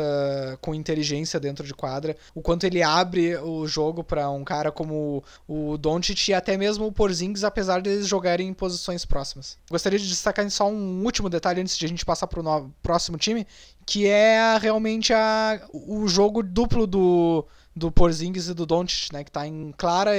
[0.60, 5.22] com inteligência dentro de quadra, o quanto ele abre o jogo para um cara como
[5.46, 9.56] o Doncic e até mesmo o Porzingis, apesar de eles jogarem em posições próximas.
[9.70, 13.16] Gostaria de destacar só um último detalhe antes de a gente passar para o próximo
[13.16, 13.46] time,
[13.86, 19.30] que é realmente a, o jogo duplo do do Porzingis e do Doncic, né, que
[19.30, 20.12] está em clara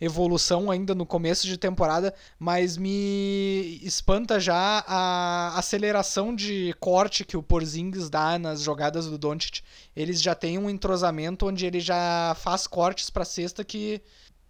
[0.00, 7.36] evolução ainda no começo de temporada, mas me espanta já a aceleração de corte que
[7.36, 9.60] o Porzingis dá nas jogadas do Doncic.
[9.94, 14.00] Eles já têm um entrosamento onde ele já faz cortes para cesta que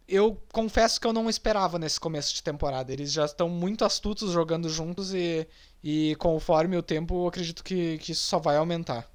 [0.09, 2.93] eu confesso que eu não esperava nesse começo de temporada.
[2.93, 5.47] Eles já estão muito astutos jogando juntos e,
[5.83, 9.11] e conforme o tempo, acredito que, que isso só vai aumentar.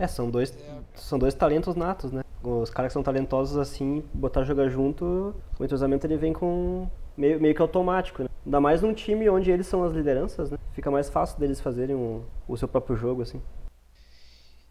[0.00, 0.56] É, são dois,
[0.94, 2.22] são dois talentos natos, né?
[2.42, 7.38] Os caras que são talentosos assim, botar jogar junto, o entrosamento ele vem com meio,
[7.38, 8.28] meio que automático, né?
[8.46, 10.56] Ainda mais num time onde eles são as lideranças, né?
[10.72, 13.42] Fica mais fácil deles fazerem um, o seu próprio jogo, assim.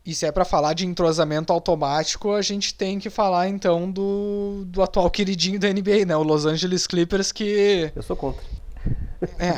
[0.04, 4.64] E se é para falar de entrosamento automático, a gente tem que falar então do,
[4.66, 6.18] do atual queridinho da NBA, né?
[6.18, 7.92] O Los Angeles Clippers que.
[7.96, 8.42] Eu sou contra.
[9.38, 9.54] É.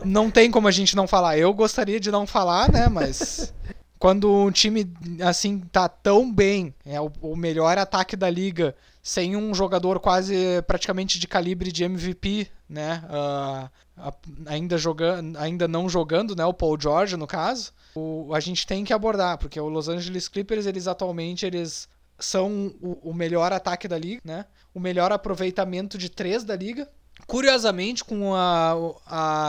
[0.06, 1.36] não tem como a gente não falar.
[1.36, 2.88] Eu gostaria de não falar, né?
[2.88, 3.52] Mas
[4.02, 4.92] quando um time
[5.24, 10.60] assim tá tão bem, é o, o, melhor ataque da liga, sem um jogador quase
[10.66, 13.00] praticamente de calibre de MVP, né?
[13.06, 14.12] Uh,
[14.44, 16.44] ainda jogando, ainda não jogando, né?
[16.44, 20.26] O Paul George no caso, o, a gente tem que abordar, porque o Los Angeles
[20.26, 21.88] Clippers eles atualmente eles
[22.18, 24.46] são o, o melhor ataque da liga, né?
[24.74, 26.90] O melhor aproveitamento de três da liga,
[27.26, 28.74] Curiosamente, com a,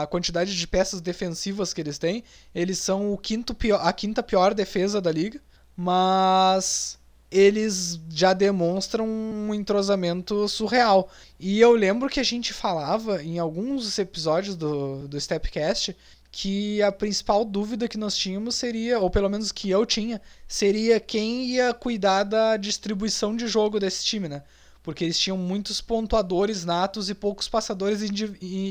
[0.02, 4.22] a quantidade de peças defensivas que eles têm, eles são o quinto pior, a quinta
[4.22, 5.40] pior defesa da liga,
[5.76, 6.98] mas
[7.30, 11.10] eles já demonstram um entrosamento surreal.
[11.38, 15.96] E eu lembro que a gente falava em alguns episódios do, do Stepcast
[16.30, 20.98] que a principal dúvida que nós tínhamos seria, ou pelo menos que eu tinha, seria
[20.98, 24.42] quem ia cuidar da distribuição de jogo desse time, né?
[24.84, 28.02] Porque eles tinham muitos pontuadores natos e poucos passadores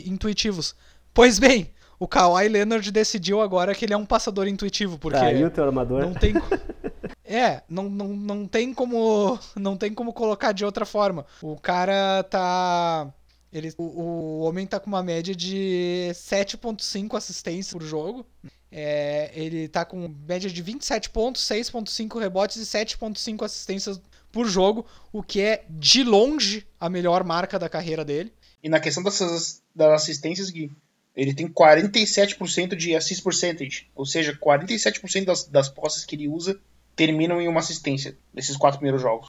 [0.05, 0.75] intuitivos.
[1.11, 5.49] Pois bem, o Kawhi Leonard decidiu agora que ele é um passador intuitivo, porque Traiu
[5.49, 6.01] teu armador.
[6.01, 6.33] não tem
[7.25, 11.25] É, não, não, não tem como não tem como colocar de outra forma.
[11.41, 13.11] O cara tá
[13.51, 18.25] ele, o, o homem tá com uma média de 7.5 assistências por jogo.
[18.71, 24.01] É, ele tá com média de 27 pontos, 6.5 rebotes e 7.5 assistências
[24.33, 28.33] por jogo, o que é de longe a melhor marca da carreira dele.
[28.63, 30.71] E na questão dessas, das assistências, Gui,
[31.15, 36.59] ele tem 47% de assist percentage, ou seja, 47% das, das posses que ele usa
[36.95, 39.27] terminam em uma assistência nesses quatro primeiros jogos.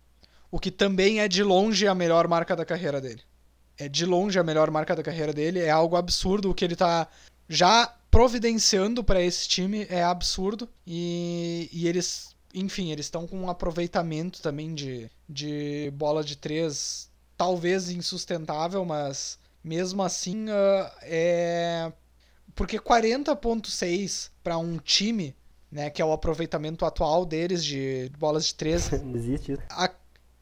[0.50, 3.20] O que também é de longe a melhor marca da carreira dele.
[3.76, 6.76] É de longe a melhor marca da carreira dele, é algo absurdo o que ele
[6.76, 7.08] tá
[7.46, 10.68] já providenciando para esse time, é absurdo.
[10.86, 17.10] E, e eles enfim, eles estão com um aproveitamento também de, de bola de três,
[17.36, 21.92] talvez insustentável, mas mesmo assim uh, é.
[22.54, 25.34] Porque 40,6 para um time,
[25.70, 28.92] né, que é o aproveitamento atual deles de bolas de três.
[29.14, 29.62] Existe isso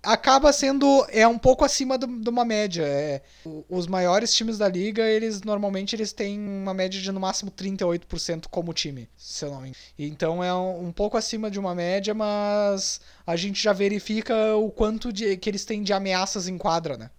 [0.03, 2.83] acaba sendo é um pouco acima do, de uma média.
[2.83, 3.23] É,
[3.69, 8.47] os maiores times da liga, eles normalmente eles têm uma média de no máximo 38%
[8.51, 9.73] como time, se eu não me.
[9.99, 14.71] Então é um, um, pouco acima de uma média, mas a gente já verifica o
[14.71, 17.11] quanto de, que eles têm de ameaças em quadra, né?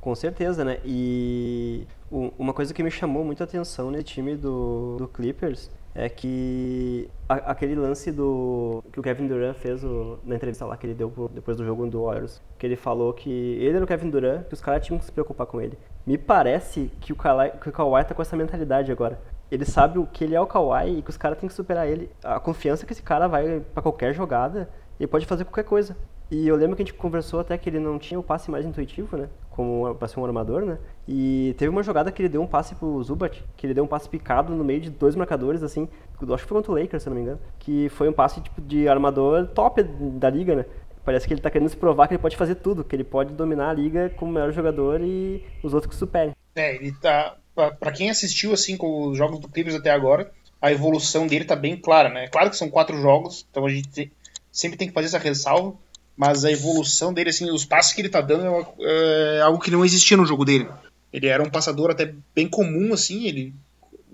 [0.00, 0.78] Com certeza, né?
[0.84, 6.08] E uma coisa que me chamou muito a atenção nesse time do, do Clippers é
[6.10, 10.86] que a, aquele lance do que o Kevin Durant fez o, na entrevista lá que
[10.86, 14.10] ele deu depois do jogo do Warriors, que ele falou que ele era o Kevin
[14.10, 15.78] Durant, que os caras tinham que se preocupar com ele.
[16.06, 19.18] Me parece que o, Kawhi, que o Kawhi tá com essa mentalidade agora.
[19.50, 21.88] Ele sabe o que ele é o Kawhi e que os caras têm que superar
[21.88, 22.10] ele.
[22.22, 24.68] A confiança que esse cara vai para qualquer jogada,
[25.00, 25.96] ele pode fazer qualquer coisa.
[26.30, 28.66] E eu lembro que a gente conversou até que ele não tinha o passe mais
[28.66, 29.28] intuitivo, né?
[29.56, 30.78] Como para ser um armador, né?
[31.08, 33.86] E teve uma jogada que ele deu um passe pro Zubat, que ele deu um
[33.86, 35.88] passe picado no meio de dois marcadores, assim,
[36.20, 38.60] acho que foi contra o Lakers, se não me engano, que foi um passe tipo
[38.60, 40.66] de armador top da liga, né?
[41.04, 43.32] Parece que ele tá querendo se provar que ele pode fazer tudo, que ele pode
[43.32, 46.34] dominar a liga como melhor jogador e os outros que superem.
[46.54, 47.36] É, ele tá.
[47.54, 51.56] Pra quem assistiu assim com os jogos do Clippers até agora, a evolução dele tá
[51.56, 52.28] bem clara, né?
[52.28, 54.12] Claro que são quatro jogos, então a gente
[54.52, 55.74] sempre tem que fazer essa ressalva,
[56.16, 59.70] mas a evolução dele, assim, os passos que ele tá dando é, é algo que
[59.70, 60.68] não existia no jogo dele.
[61.12, 63.54] Ele era um passador até bem comum, assim, ele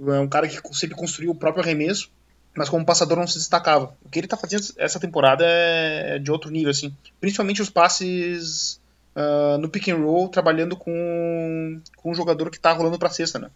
[0.09, 2.11] é um cara que sempre construiu o próprio arremesso,
[2.57, 3.97] mas como passador não se destacava.
[4.05, 6.95] O que ele tá fazendo essa temporada é de outro nível, assim.
[7.21, 8.81] Principalmente os passes
[9.17, 13.39] uh, no pick and roll, trabalhando com, com um jogador que tá rolando pra cesta,
[13.39, 13.51] né?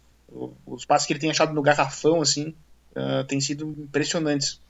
[0.67, 2.55] Os passes que ele tem achado no garrafão, assim,
[2.97, 4.61] uh, tem sido impressionantes.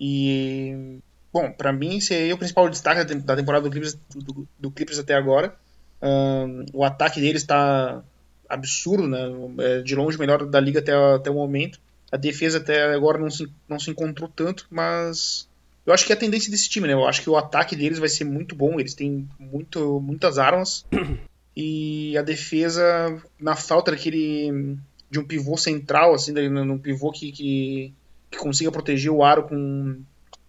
[0.00, 0.98] E,
[1.36, 4.98] bom, para mim esse é o principal destaque da temporada do Clippers, do, do Clippers
[4.98, 5.54] até agora.
[6.00, 8.02] Uh, o ataque deles está
[8.48, 9.20] absurdo, né?
[9.58, 11.78] É de longe o melhor da liga até, até o momento.
[12.10, 15.46] A defesa até agora não se, não se encontrou tanto, mas
[15.84, 16.94] eu acho que é a tendência desse time, né?
[16.94, 20.84] Eu acho que o ataque deles vai ser muito bom, eles têm muito, muitas armas.
[21.58, 24.76] E a defesa, na falta daquele.
[25.10, 27.94] de um pivô central, assim, num pivô que, que,
[28.30, 30.02] que consiga proteger o aro com,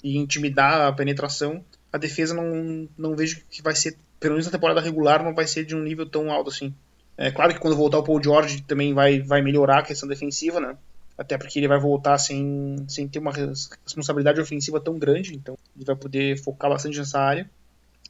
[0.04, 4.52] e intimidar a penetração, a defesa não, não vejo que vai ser, pelo menos na
[4.52, 6.74] temporada regular, não vai ser de um nível tão alto assim.
[7.18, 10.60] É claro que quando voltar o Paul George também vai, vai melhorar a questão defensiva,
[10.60, 10.78] né?
[11.18, 15.86] Até porque ele vai voltar sem, sem ter uma responsabilidade ofensiva tão grande, então ele
[15.86, 17.50] vai poder focar bastante nessa área.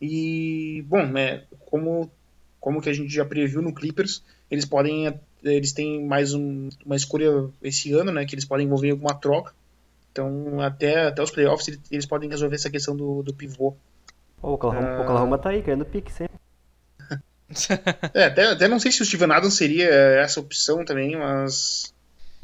[0.02, 2.12] E, bom, é, como,
[2.60, 4.22] como que a gente já previu no Clippers,
[4.52, 5.08] eles podem
[5.44, 9.54] eles têm mais um, uma escolha esse ano, né, que eles podem envolver alguma troca.
[10.18, 13.76] Então, até, até os playoffs, eles, eles podem resolver essa questão do, do pivô.
[14.42, 15.02] o Oklahoma, uh...
[15.02, 16.36] Oklahoma tá aí, querendo pique sempre.
[18.16, 21.94] é, até, até não sei se o Steven Adams seria essa opção também, mas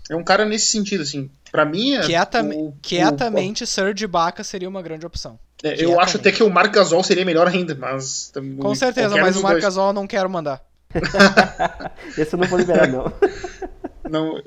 [0.07, 1.31] é um cara nesse sentido, assim.
[1.51, 1.95] Pra mim.
[1.95, 5.39] É o, quietamente, o, Serge Ibaka seria uma grande opção.
[5.63, 8.31] É, eu acho até que o Marc Gasol seria melhor ainda, mas.
[8.59, 10.63] Com certeza, mas o Marc Gasol eu não quero mandar.
[12.17, 13.11] esse eu não vou liberar, não.
[14.09, 14.43] não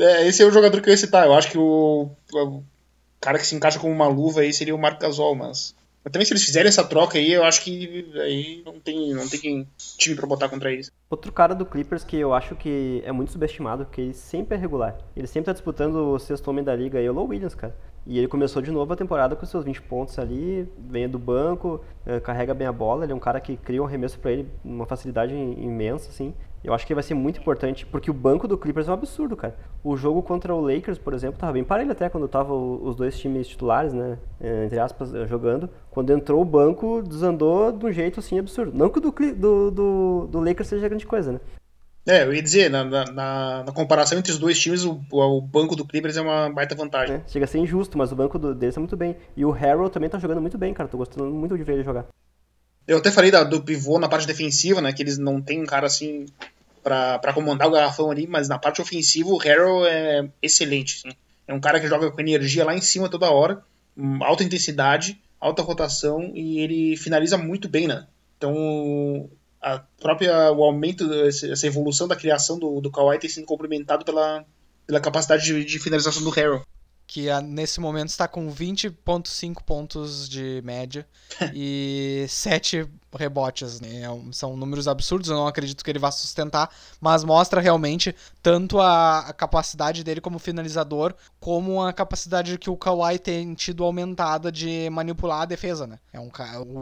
[0.00, 1.26] é, esse é o jogador que eu ia citar.
[1.26, 2.62] Eu acho que o, o
[3.20, 5.74] cara que se encaixa como uma luva aí seria o Marc Gasol, mas.
[6.02, 9.28] Mas também se eles fizerem essa troca aí, eu acho que aí não tem, não
[9.28, 10.90] tem time pra botar contra eles.
[11.10, 14.58] Outro cara do Clippers que eu acho que é muito subestimado, porque ele sempre é
[14.58, 14.96] regular.
[15.14, 17.76] Ele sempre tá disputando o sexto homem da liga, é o Low Williams, cara.
[18.06, 21.84] E ele começou de novo a temporada com seus 20 pontos ali, vem do banco,
[22.06, 24.48] eh, carrega bem a bola, ele é um cara que cria um arremesso para ele,
[24.64, 26.34] uma facilidade imensa, assim.
[26.62, 29.34] Eu acho que vai ser muito importante, porque o banco do Clippers é um absurdo,
[29.34, 29.56] cara.
[29.82, 33.18] O jogo contra o Lakers, por exemplo, tava bem parelho até quando tava os dois
[33.18, 35.70] times titulares, né, eh, entre aspas, eh, jogando.
[35.90, 38.72] Quando entrou o banco, desandou de um jeito, assim, absurdo.
[38.74, 41.40] Não que o do, do, do, do Lakers seja grande coisa, né.
[42.06, 45.76] É, eu ia dizer, na, na, na, comparação entre os dois times, o, o, banco
[45.76, 47.16] do Clippers é uma baita vantagem.
[47.16, 49.16] É, chega a ser injusto, mas o banco do, deles tá muito bem.
[49.36, 50.88] E o Harold também tá jogando muito bem, cara.
[50.88, 52.06] Tô gostando muito de ver ele jogar.
[52.90, 54.92] Eu até falei da, do pivô na parte defensiva, né?
[54.92, 56.26] Que eles não tem um cara assim
[56.82, 60.96] para comandar o garrafão ali, mas na parte ofensiva o Harrell é excelente.
[60.96, 61.16] Assim.
[61.46, 63.62] É um cara que joga com energia lá em cima toda hora,
[64.22, 68.08] alta intensidade, alta rotação e ele finaliza muito bem, né?
[68.36, 69.30] Então
[69.62, 74.44] a própria o aumento essa evolução da criação do, do Kawhi tem sido complementado pela,
[74.84, 76.66] pela capacidade de, de finalização do Harrell
[77.10, 81.04] que nesse momento está com 20.5 pontos de média
[81.52, 83.80] e 7 rebotes.
[83.80, 84.02] Né?
[84.02, 86.70] É são números absurdos, eu não acredito que ele vá sustentar,
[87.00, 92.76] mas mostra realmente tanto a, a capacidade dele como finalizador, como a capacidade que o
[92.76, 95.88] Kawhi tem tido aumentada de manipular a defesa.
[95.88, 95.98] Né?
[96.12, 96.30] É um,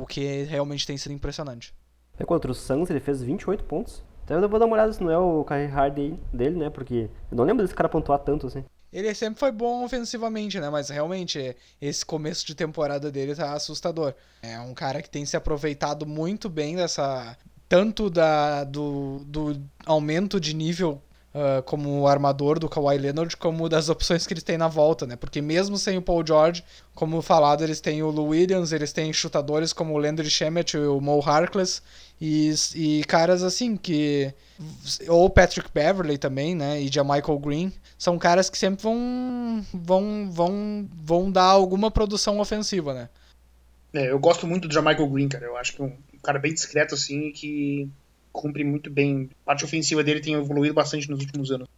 [0.03, 1.73] o que realmente tem sido impressionante.
[2.19, 4.05] É contra o Suns ele fez 28 pontos.
[4.27, 5.95] Então eu vou dar uma olhada se não é o career hard
[6.35, 6.69] dele, né?
[6.69, 8.63] Porque eu não lembro desse cara pontuar tanto assim.
[8.93, 10.71] Ele sempre foi bom ofensivamente, né?
[10.71, 14.15] Mas realmente, esse começo de temporada dele tá assustador.
[14.43, 17.37] É um cara que tem se aproveitado muito bem dessa.
[17.69, 21.03] Tanto da, do, do aumento de nível
[21.35, 25.17] uh, como armador do Kawhi Leonard, como das opções que eles têm na volta, né?
[25.17, 26.65] Porque mesmo sem o Paul George,
[26.95, 30.81] como falado, eles têm o Lou Williams, eles têm chutadores como o Landry Shamet e
[30.81, 31.83] o Mo Harkless,
[32.21, 34.33] e, e caras assim que.
[35.09, 36.81] Ou Patrick Beverley também, né?
[36.81, 37.73] E Michael Green.
[37.97, 43.09] São caras que sempre vão, vão, vão, vão dar alguma produção ofensiva, né?
[43.93, 45.47] É, eu gosto muito do Michael Green, cara.
[45.47, 45.93] Eu acho que é um
[46.23, 47.89] cara bem discreto, assim, que
[48.33, 49.31] cumpre muito bem.
[49.43, 51.69] A parte ofensiva dele tem evoluído bastante nos últimos anos.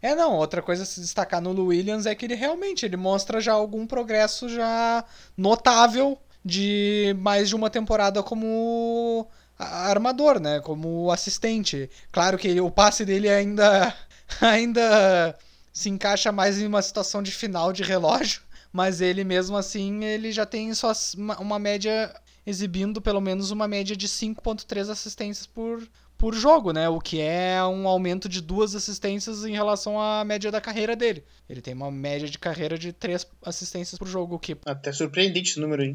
[0.00, 2.96] É, não, outra coisa a se destacar no Lou Williams é que ele realmente ele
[2.96, 5.04] mostra já algum progresso já
[5.36, 9.26] notável de mais de uma temporada como
[9.58, 10.60] armador, né?
[10.60, 11.88] Como assistente.
[12.12, 13.94] Claro que o passe dele ainda
[14.40, 15.34] ainda
[15.72, 18.42] se encaixa mais em uma situação de final de relógio,
[18.72, 20.92] mas ele mesmo assim, ele já tem só
[21.40, 22.14] uma média
[22.46, 25.86] exibindo pelo menos uma média de 5.3 assistências por,
[26.16, 26.88] por jogo, né?
[26.88, 31.24] O que é um aumento de duas assistências em relação à média da carreira dele.
[31.48, 35.50] Ele tem uma média de carreira de três assistências por jogo, o que até surpreendente
[35.50, 35.92] esse número aí.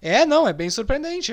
[0.00, 1.32] É, não, é bem surpreendente.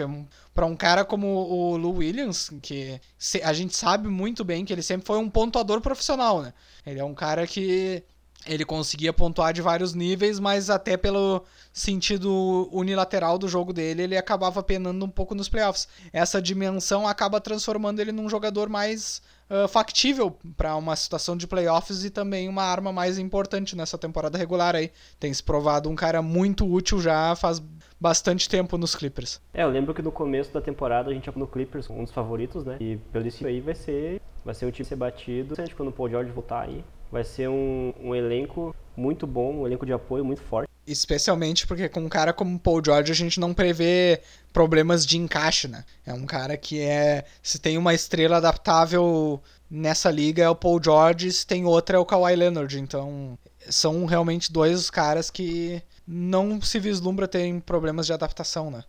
[0.53, 2.99] Para um cara como o Lou Williams, que
[3.43, 6.53] a gente sabe muito bem que ele sempre foi um pontuador profissional, né?
[6.85, 8.03] Ele é um cara que
[8.47, 11.43] ele conseguia pontuar de vários níveis, mas até pelo
[11.73, 15.87] sentido unilateral do jogo dele, ele acabava penando um pouco nos playoffs.
[16.13, 22.03] Essa dimensão acaba transformando ele num jogador mais uh, factível para uma situação de playoffs
[22.03, 24.91] e também uma arma mais importante nessa temporada regular aí.
[25.19, 27.61] Tem se provado um cara muito útil já faz
[27.99, 29.41] bastante tempo nos Clippers.
[29.53, 32.63] É, eu lembro que no começo da temporada a gente no Clippers, um dos favoritos,
[32.63, 32.77] né?
[32.79, 36.09] E pelo isso aí vai ser, vai ser um time ser batido quando o Paul
[36.09, 36.83] George voltar aí.
[37.15, 40.69] Vai ser um, um elenco muito bom, um elenco de apoio muito forte.
[40.85, 44.19] Especialmente porque com um cara como Paul George a gente não prevê
[44.51, 45.85] problemas de encaixe, né?
[46.05, 47.23] É um cara que é.
[47.41, 49.41] Se tem uma estrela adaptável
[49.71, 52.77] nessa liga é o Paul George, se tem outra é o Kawhi Leonard.
[52.77, 53.39] Então
[53.69, 58.83] são realmente dois caras que não se vislumbra terem problemas de adaptação, né?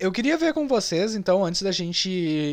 [0.00, 2.08] Eu queria ver com vocês, então, antes da gente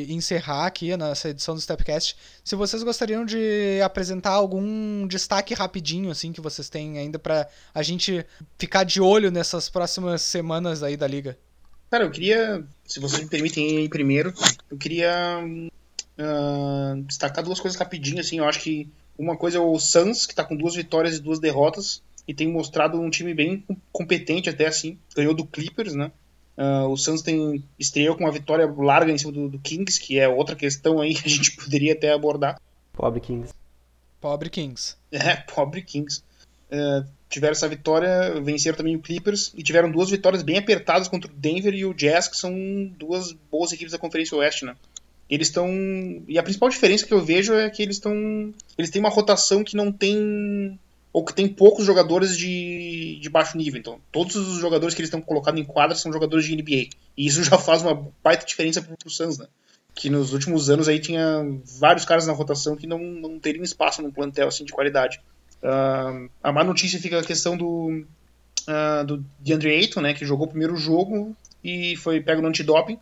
[0.10, 6.32] encerrar aqui nessa edição do Stepcast, se vocês gostariam de apresentar algum destaque rapidinho, assim,
[6.32, 8.26] que vocês têm ainda para a gente
[8.58, 11.38] ficar de olho nessas próximas semanas aí da liga.
[11.92, 14.34] Cara, eu queria, se vocês me permitem ir primeiro,
[14.72, 15.40] eu queria
[16.18, 18.90] uh, destacar duas coisas rapidinho, assim, eu acho que
[19.20, 22.52] uma coisa é o Suns, que tá com duas vitórias e duas derrotas, e tem
[22.52, 26.12] mostrado um time bem competente até assim, ganhou do Clippers, né?
[26.58, 30.18] Uh, o Suns tem estreou com uma vitória larga em cima do, do, Kings, que
[30.18, 32.60] é outra questão aí que a gente poderia até abordar.
[32.94, 33.54] Pobre Kings.
[34.22, 34.96] Pobre Kings.
[35.12, 36.24] É, pobre Kings.
[36.72, 41.30] Uh, tiveram essa vitória, venceram também o Clippers e tiveram duas vitórias bem apertadas contra
[41.30, 42.54] o Denver e o Jazz, que são
[42.98, 44.76] duas boas equipes da Conferência Oeste, né?
[45.30, 45.68] Eles estão
[46.28, 48.14] e a principal diferença que eu vejo é que eles estão
[48.78, 50.80] eles têm uma rotação que não tem
[51.16, 53.80] ou que tem poucos jogadores de, de baixo nível.
[53.80, 56.90] Então, todos os jogadores que eles estão colocando em quadra são jogadores de NBA.
[57.16, 59.48] E isso já faz uma baita diferença pro, pro Suns, né?
[59.94, 61.42] Que nos últimos anos aí tinha
[61.80, 65.22] vários caras na rotação que não, não teriam espaço num plantel assim de qualidade.
[65.64, 68.06] Uh, a má notícia fica a questão do,
[68.68, 70.14] uh, do DeAndre Ayton, né?
[70.14, 73.00] Que jogou o primeiro jogo e foi pego no antidoping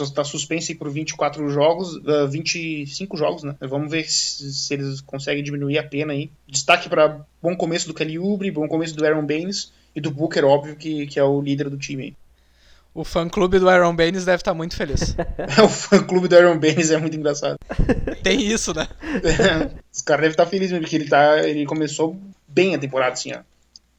[0.00, 3.54] está suspenso por 24 jogos, uh, 25 jogos, né?
[3.60, 6.30] Vamos ver se, se, eles conseguem diminuir a pena aí.
[6.48, 10.44] Destaque para bom começo do Kelly Oubre, bom começo do Aaron Baines e do Booker,
[10.44, 12.14] óbvio, que, que é o líder do time aí.
[12.94, 15.16] O fã-clube do Aaron Baines deve estar tá muito feliz.
[15.64, 17.58] o fã-clube do Aaron Baines é muito engraçado.
[18.22, 18.86] Tem isso, né?
[19.92, 23.32] Os caras devem estar tá felizes porque ele, tá, ele começou bem a temporada, assim,
[23.32, 23.40] ó.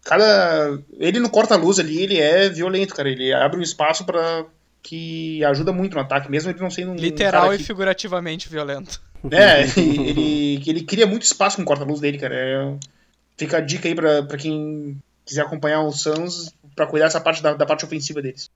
[0.03, 0.79] Cada...
[0.99, 3.09] Ele no corta-luz ali, ele é violento, cara.
[3.09, 4.45] Ele abre um espaço para
[4.83, 6.95] que ajuda muito no ataque, mesmo ele não sendo um.
[6.95, 7.63] Literal e que...
[7.63, 9.01] figurativamente violento.
[9.31, 12.35] É, ele, ele cria muito espaço com o corta-luz dele, cara.
[12.35, 12.75] É...
[13.37, 17.41] Fica a dica aí pra, pra quem quiser acompanhar o Suns pra cuidar dessa parte
[17.41, 18.51] da, da parte ofensiva deles.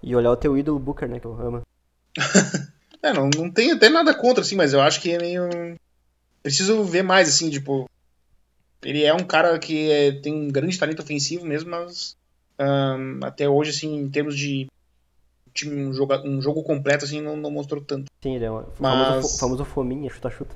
[0.00, 1.62] E olhar o teu ídolo Booker, né, que eu amo.
[3.02, 5.48] é, não, não tenho até nada contra, assim, mas eu acho que é meio.
[6.40, 7.90] Preciso ver mais, assim, tipo.
[8.82, 12.16] Ele é um cara que é, tem um grande talento ofensivo mesmo, mas.
[12.60, 14.68] Um, até hoje, assim, em termos de
[15.52, 18.10] time, um, jogo, um jogo completo assim não, não mostrou tanto.
[18.22, 19.08] Sim, ele é o Mas...
[19.08, 20.54] famoso, famoso fominha, chuta-chuta.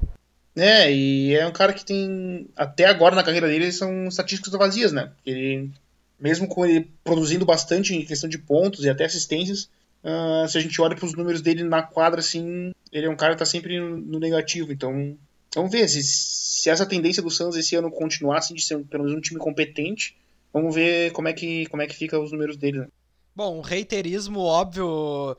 [0.57, 2.49] É, e é um cara que tem.
[2.55, 5.11] Até agora na carreira dele são estatísticas vazias, né?
[5.26, 5.70] Ele,
[6.18, 9.68] mesmo com ele produzindo bastante em questão de pontos e até assistências,
[10.05, 13.16] uh, se a gente olha para os números dele na quadra, assim, ele é um
[13.16, 14.72] cara que tá sempre no negativo.
[14.72, 15.16] Então,
[15.55, 19.05] vamos ver se, se essa tendência do Suns esse ano continuar, assim, de ser pelo
[19.05, 20.16] menos um time competente,
[20.53, 22.86] vamos ver como é que, como é que fica os números dele, né?
[23.35, 25.37] Bom, reiterismo óbvio,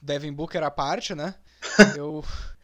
[0.00, 1.34] Devin Booker à parte, né?
[1.96, 2.22] Eu,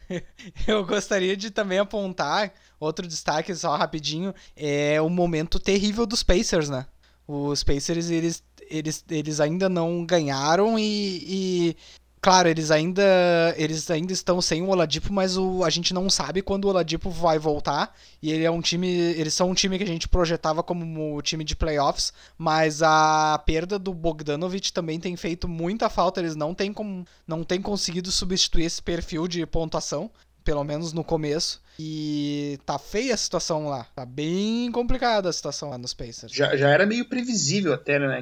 [0.67, 6.69] eu gostaria de também apontar outro destaque só rapidinho, é o momento terrível dos Pacers,
[6.69, 6.85] né?
[7.27, 11.77] Os Pacers, eles, eles, eles ainda não ganharam e, e
[12.21, 13.01] Claro, eles ainda
[13.57, 17.09] eles ainda estão sem o Oladipo, mas o, a gente não sabe quando o Oladipo
[17.09, 17.97] vai voltar.
[18.21, 20.85] E ele é um time, eles são um time que a gente projetava como
[21.17, 26.19] um time de playoffs, mas a perda do Bogdanovic também tem feito muita falta.
[26.19, 30.11] Eles não têm com, não têm conseguido substituir esse perfil de pontuação,
[30.43, 31.59] pelo menos no começo.
[31.79, 33.87] E tá feia a situação lá.
[33.95, 36.31] Tá bem complicada a situação lá nos Pacers.
[36.31, 38.21] Já, já era meio previsível até, né?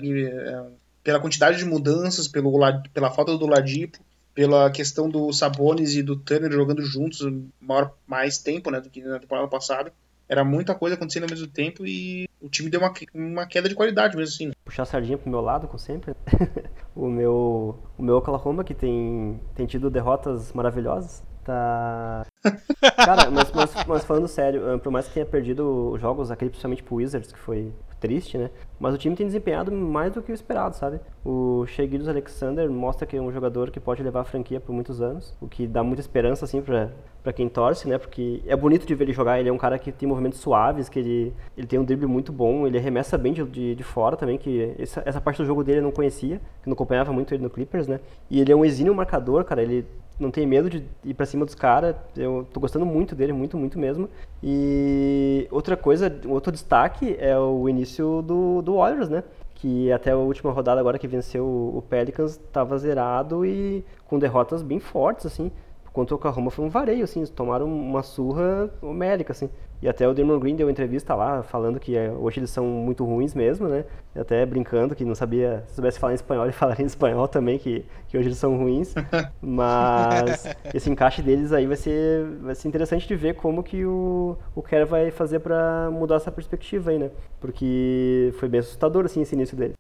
[1.10, 2.52] Pela quantidade de mudanças, pelo,
[2.94, 3.98] pela falta do Ladipo,
[4.36, 7.20] pela questão do Sabonis e do Turner jogando juntos
[7.60, 9.92] maior, mais tempo né, do que na temporada passada.
[10.28, 13.74] Era muita coisa acontecendo ao mesmo tempo e o time deu uma, uma queda de
[13.74, 14.52] qualidade mesmo assim.
[14.64, 16.14] Puxar a sardinha pro meu lado, como sempre.
[16.96, 22.26] o meu o meu Oklahoma, que tem, tem tido derrotas maravilhosas, tá...
[22.96, 26.84] Cara, mas, mas, mas, falando sério, por mais que tenha perdido os jogos, aquele principalmente
[26.84, 28.50] pro Wizards, que foi triste, né?
[28.80, 31.00] Mas o time tem desempenhado mais do que o esperado, sabe?
[31.24, 35.02] O Shea Alexander mostra que é um jogador que pode levar a franquia por muitos
[35.02, 36.92] anos, o que dá muita esperança, assim, pra,
[37.24, 37.98] pra quem torce, né?
[37.98, 40.90] Porque é bonito de ver ele jogar, ele é um cara que tem movimentos suaves,
[40.90, 44.16] que ele, ele tem um drible muito bom, ele arremessa bem de, de, de fora
[44.16, 47.34] também, que essa, essa parte do jogo dele eu não conhecia, que não acompanhava muito
[47.34, 48.00] ele no Clippers, né?
[48.30, 49.86] E ele é um exímio marcador, cara, ele
[50.20, 51.96] não tem medo de ir para cima dos caras.
[52.16, 54.10] Eu tô gostando muito dele, muito, muito mesmo.
[54.44, 59.24] E outra coisa, outro destaque é o início do, do Warriors, né?
[59.56, 64.62] Que até a última rodada agora que venceu o Pelicans estava zerado e com derrotas
[64.62, 65.52] bem fortes, assim
[66.00, 69.50] contra o Oklahoma foi um vareio, assim, eles tomaram uma surra homérica, assim.
[69.82, 73.04] E até o Damon Green deu entrevista lá, falando que é, hoje eles são muito
[73.04, 73.84] ruins mesmo, né?
[74.16, 77.28] E até brincando que não sabia, se soubesse falar em espanhol, ele falaria em espanhol
[77.28, 78.94] também, que, que hoje eles são ruins.
[79.42, 84.38] Mas esse encaixe deles aí vai ser, vai ser interessante de ver como que o,
[84.56, 87.12] o Kerr vai fazer para mudar essa perspectiva aí, né?
[87.42, 89.74] Porque foi bem assustador, assim, esse início dele.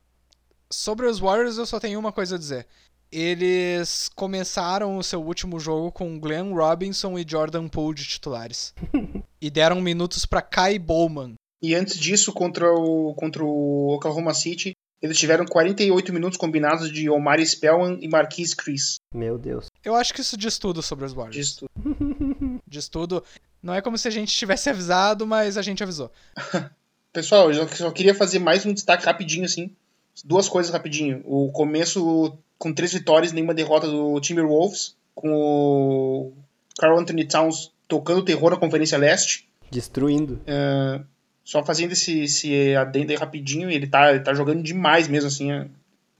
[0.69, 2.67] Sobre os Warriors, eu só tenho uma coisa a dizer
[3.11, 8.73] eles começaram o seu último jogo com Glenn Robinson e Jordan Poole de titulares.
[9.41, 11.33] e deram minutos para Kai Bowman.
[11.61, 17.09] E antes disso, contra o, contra o Oklahoma City, eles tiveram 48 minutos combinados de
[17.09, 18.99] Omar Spellman e Marquise Chris.
[19.13, 19.67] Meu Deus.
[19.83, 21.35] Eu acho que isso diz tudo sobre os Warriors.
[21.35, 21.69] Diz tudo.
[22.67, 23.23] diz tudo.
[23.61, 26.11] Não é como se a gente tivesse avisado, mas a gente avisou.
[27.11, 29.75] Pessoal, eu só queria fazer mais um destaque rapidinho, assim.
[30.23, 31.21] Duas coisas rapidinho.
[31.25, 36.33] O começo com três vitórias, nenhuma derrota do Timberwolves, com o
[36.77, 39.47] Carl Anthony Towns tocando terror na Conferência Leste.
[39.71, 40.41] Destruindo.
[40.45, 40.99] É,
[41.43, 45.51] só fazendo esse, esse adendo aí rapidinho, ele tá, ele tá jogando demais mesmo, assim.
[45.51, 45.67] A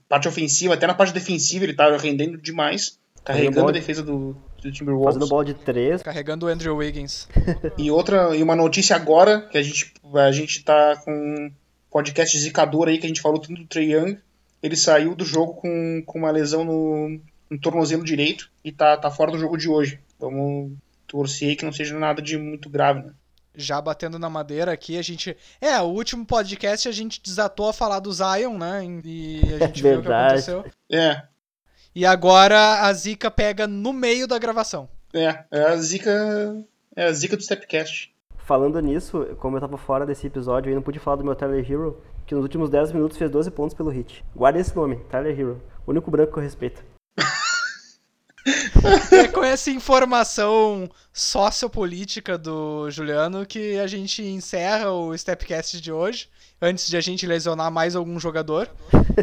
[0.08, 2.98] parte ofensiva, até na parte defensiva, ele tá rendendo demais.
[3.22, 5.14] Carregando a defesa do, do Timberwolves.
[5.14, 6.02] Fazendo bola de três.
[6.02, 7.28] Carregando o Andrew Wiggins.
[7.76, 11.52] e outra, e uma notícia agora, que a gente, a gente tá com um
[11.90, 14.16] podcast zicador aí, que a gente falou tudo do Trey Young
[14.62, 19.10] ele saiu do jogo com, com uma lesão no, no tornozelo direito e tá, tá
[19.10, 19.98] fora do jogo de hoje.
[20.18, 20.72] Vamos
[21.06, 23.12] torcer que não seja nada de muito grave, né?
[23.54, 25.36] Já batendo na madeira aqui, a gente.
[25.60, 28.84] É, o último podcast a gente desatou a falar do Zion, né?
[29.04, 30.64] E a gente viu o que aconteceu.
[30.90, 31.22] É.
[31.92, 34.88] E agora a Zica pega no meio da gravação.
[35.12, 36.64] É, é a Zica.
[36.94, 38.14] É a Zica do Stepcast.
[38.36, 41.68] Falando nisso, como eu tava fora desse episódio, eu não pude falar do meu Tyler
[41.68, 42.00] Hero,
[42.30, 44.24] que nos últimos 10 minutos fez 12 pontos pelo hit.
[44.36, 45.60] Guarda esse nome, Tyler Hero.
[45.84, 46.80] O único branco que eu respeito.
[49.12, 56.28] É com essa informação sociopolítica do Juliano que a gente encerra o Stepcast de hoje.
[56.62, 58.68] Antes de a gente lesionar mais algum jogador,